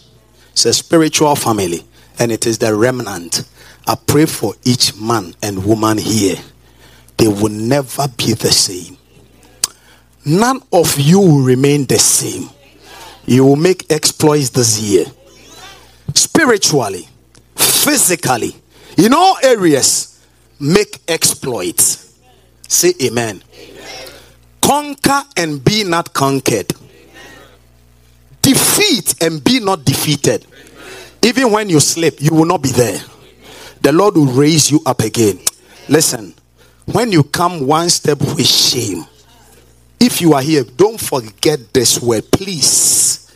[0.52, 1.84] It's a spiritual family,
[2.20, 3.44] and it is the remnant.
[3.88, 6.36] I pray for each man and woman here.
[7.16, 8.98] They will never be the same.
[10.26, 12.50] None of you will remain the same.
[13.26, 15.06] You will make exploits this year.
[16.14, 17.08] Spiritually,
[17.56, 18.56] physically,
[18.98, 20.22] in all areas,
[20.60, 22.14] make exploits.
[22.68, 23.42] Say amen.
[23.54, 24.12] amen.
[24.62, 26.74] Conquer and be not conquered.
[28.42, 30.46] Defeat and be not defeated.
[31.22, 33.00] Even when you sleep, you will not be there.
[33.88, 35.40] The Lord will raise you up again.
[35.88, 36.34] Listen,
[36.88, 39.06] when you come one step with shame,
[39.98, 43.34] if you are here, don't forget this word, please.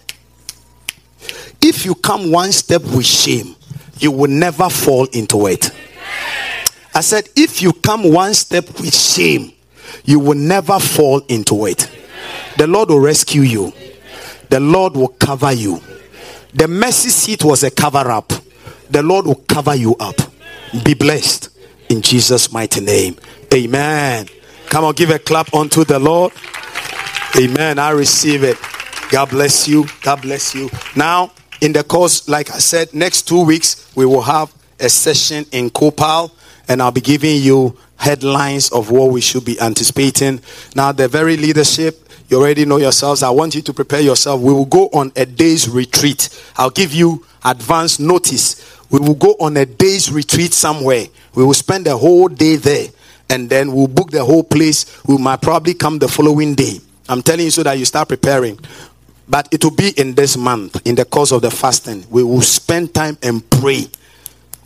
[1.61, 3.55] If you come one step with shame,
[3.99, 5.71] you will never fall into it.
[6.93, 9.53] I said, if you come one step with shame,
[10.03, 11.89] you will never fall into it.
[12.57, 13.71] The Lord will rescue you,
[14.49, 15.81] the Lord will cover you.
[16.53, 18.33] The mercy seat was a cover up.
[18.89, 20.15] The Lord will cover you up.
[20.72, 21.49] Be blessed
[21.89, 23.17] in Jesus' mighty name.
[23.53, 24.28] Amen.
[24.67, 26.32] Come on, give a clap unto the Lord.
[27.38, 27.78] Amen.
[27.78, 28.57] I receive it.
[29.11, 29.86] God bless you.
[30.01, 30.69] God bless you.
[30.95, 35.45] Now, in the course, like I said, next two weeks we will have a session
[35.51, 36.32] in Kopal,
[36.69, 40.41] and I'll be giving you headlines of what we should be anticipating.
[40.76, 43.24] Now, the very leadership, you already know yourselves.
[43.24, 44.39] I want you to prepare yourself.
[44.39, 46.30] We will go on a day's retreat.
[46.55, 48.80] I'll give you advance notice.
[48.91, 51.05] We will go on a day's retreat somewhere.
[51.33, 52.87] We will spend the whole day there,
[53.29, 55.01] and then we'll book the whole place.
[55.05, 56.79] We might probably come the following day.
[57.07, 58.59] I'm telling you so that you start preparing.
[59.27, 62.05] But it will be in this month, in the course of the fasting.
[62.09, 63.87] We will spend time and pray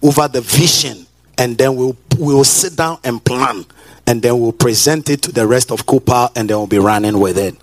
[0.02, 1.06] over the vision,
[1.38, 3.66] and then we'll we will sit down and plan,
[4.08, 7.20] and then we'll present it to the rest of Cooper, and then we'll be running
[7.20, 7.56] with it.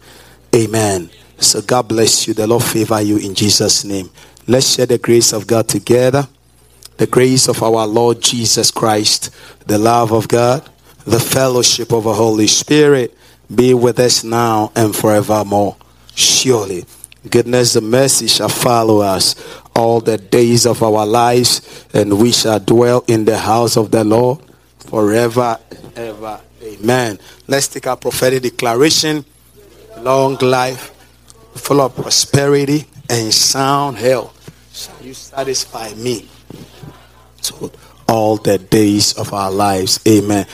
[0.55, 1.11] Amen.
[1.39, 2.35] So God bless you.
[2.35, 4.11] The Lord favor you in Jesus' name.
[4.47, 6.29] Let's share the grace of God together.
[6.97, 9.31] The grace of our Lord Jesus Christ,
[9.67, 10.69] the love of God,
[11.05, 13.17] the fellowship of the Holy Spirit
[13.53, 15.77] be with us now and forevermore.
[16.15, 16.85] Surely,
[17.29, 19.35] goodness and mercy shall follow us
[19.75, 24.05] all the days of our lives, and we shall dwell in the house of the
[24.05, 24.39] Lord
[24.79, 26.41] forever and ever.
[26.63, 27.19] Amen.
[27.49, 29.25] Let's take our prophetic declaration.
[29.99, 30.91] Long life,
[31.55, 34.39] full of prosperity and sound health
[34.73, 36.29] shall you satisfy me.
[38.09, 39.99] All the days of our lives.
[40.07, 40.47] Amen.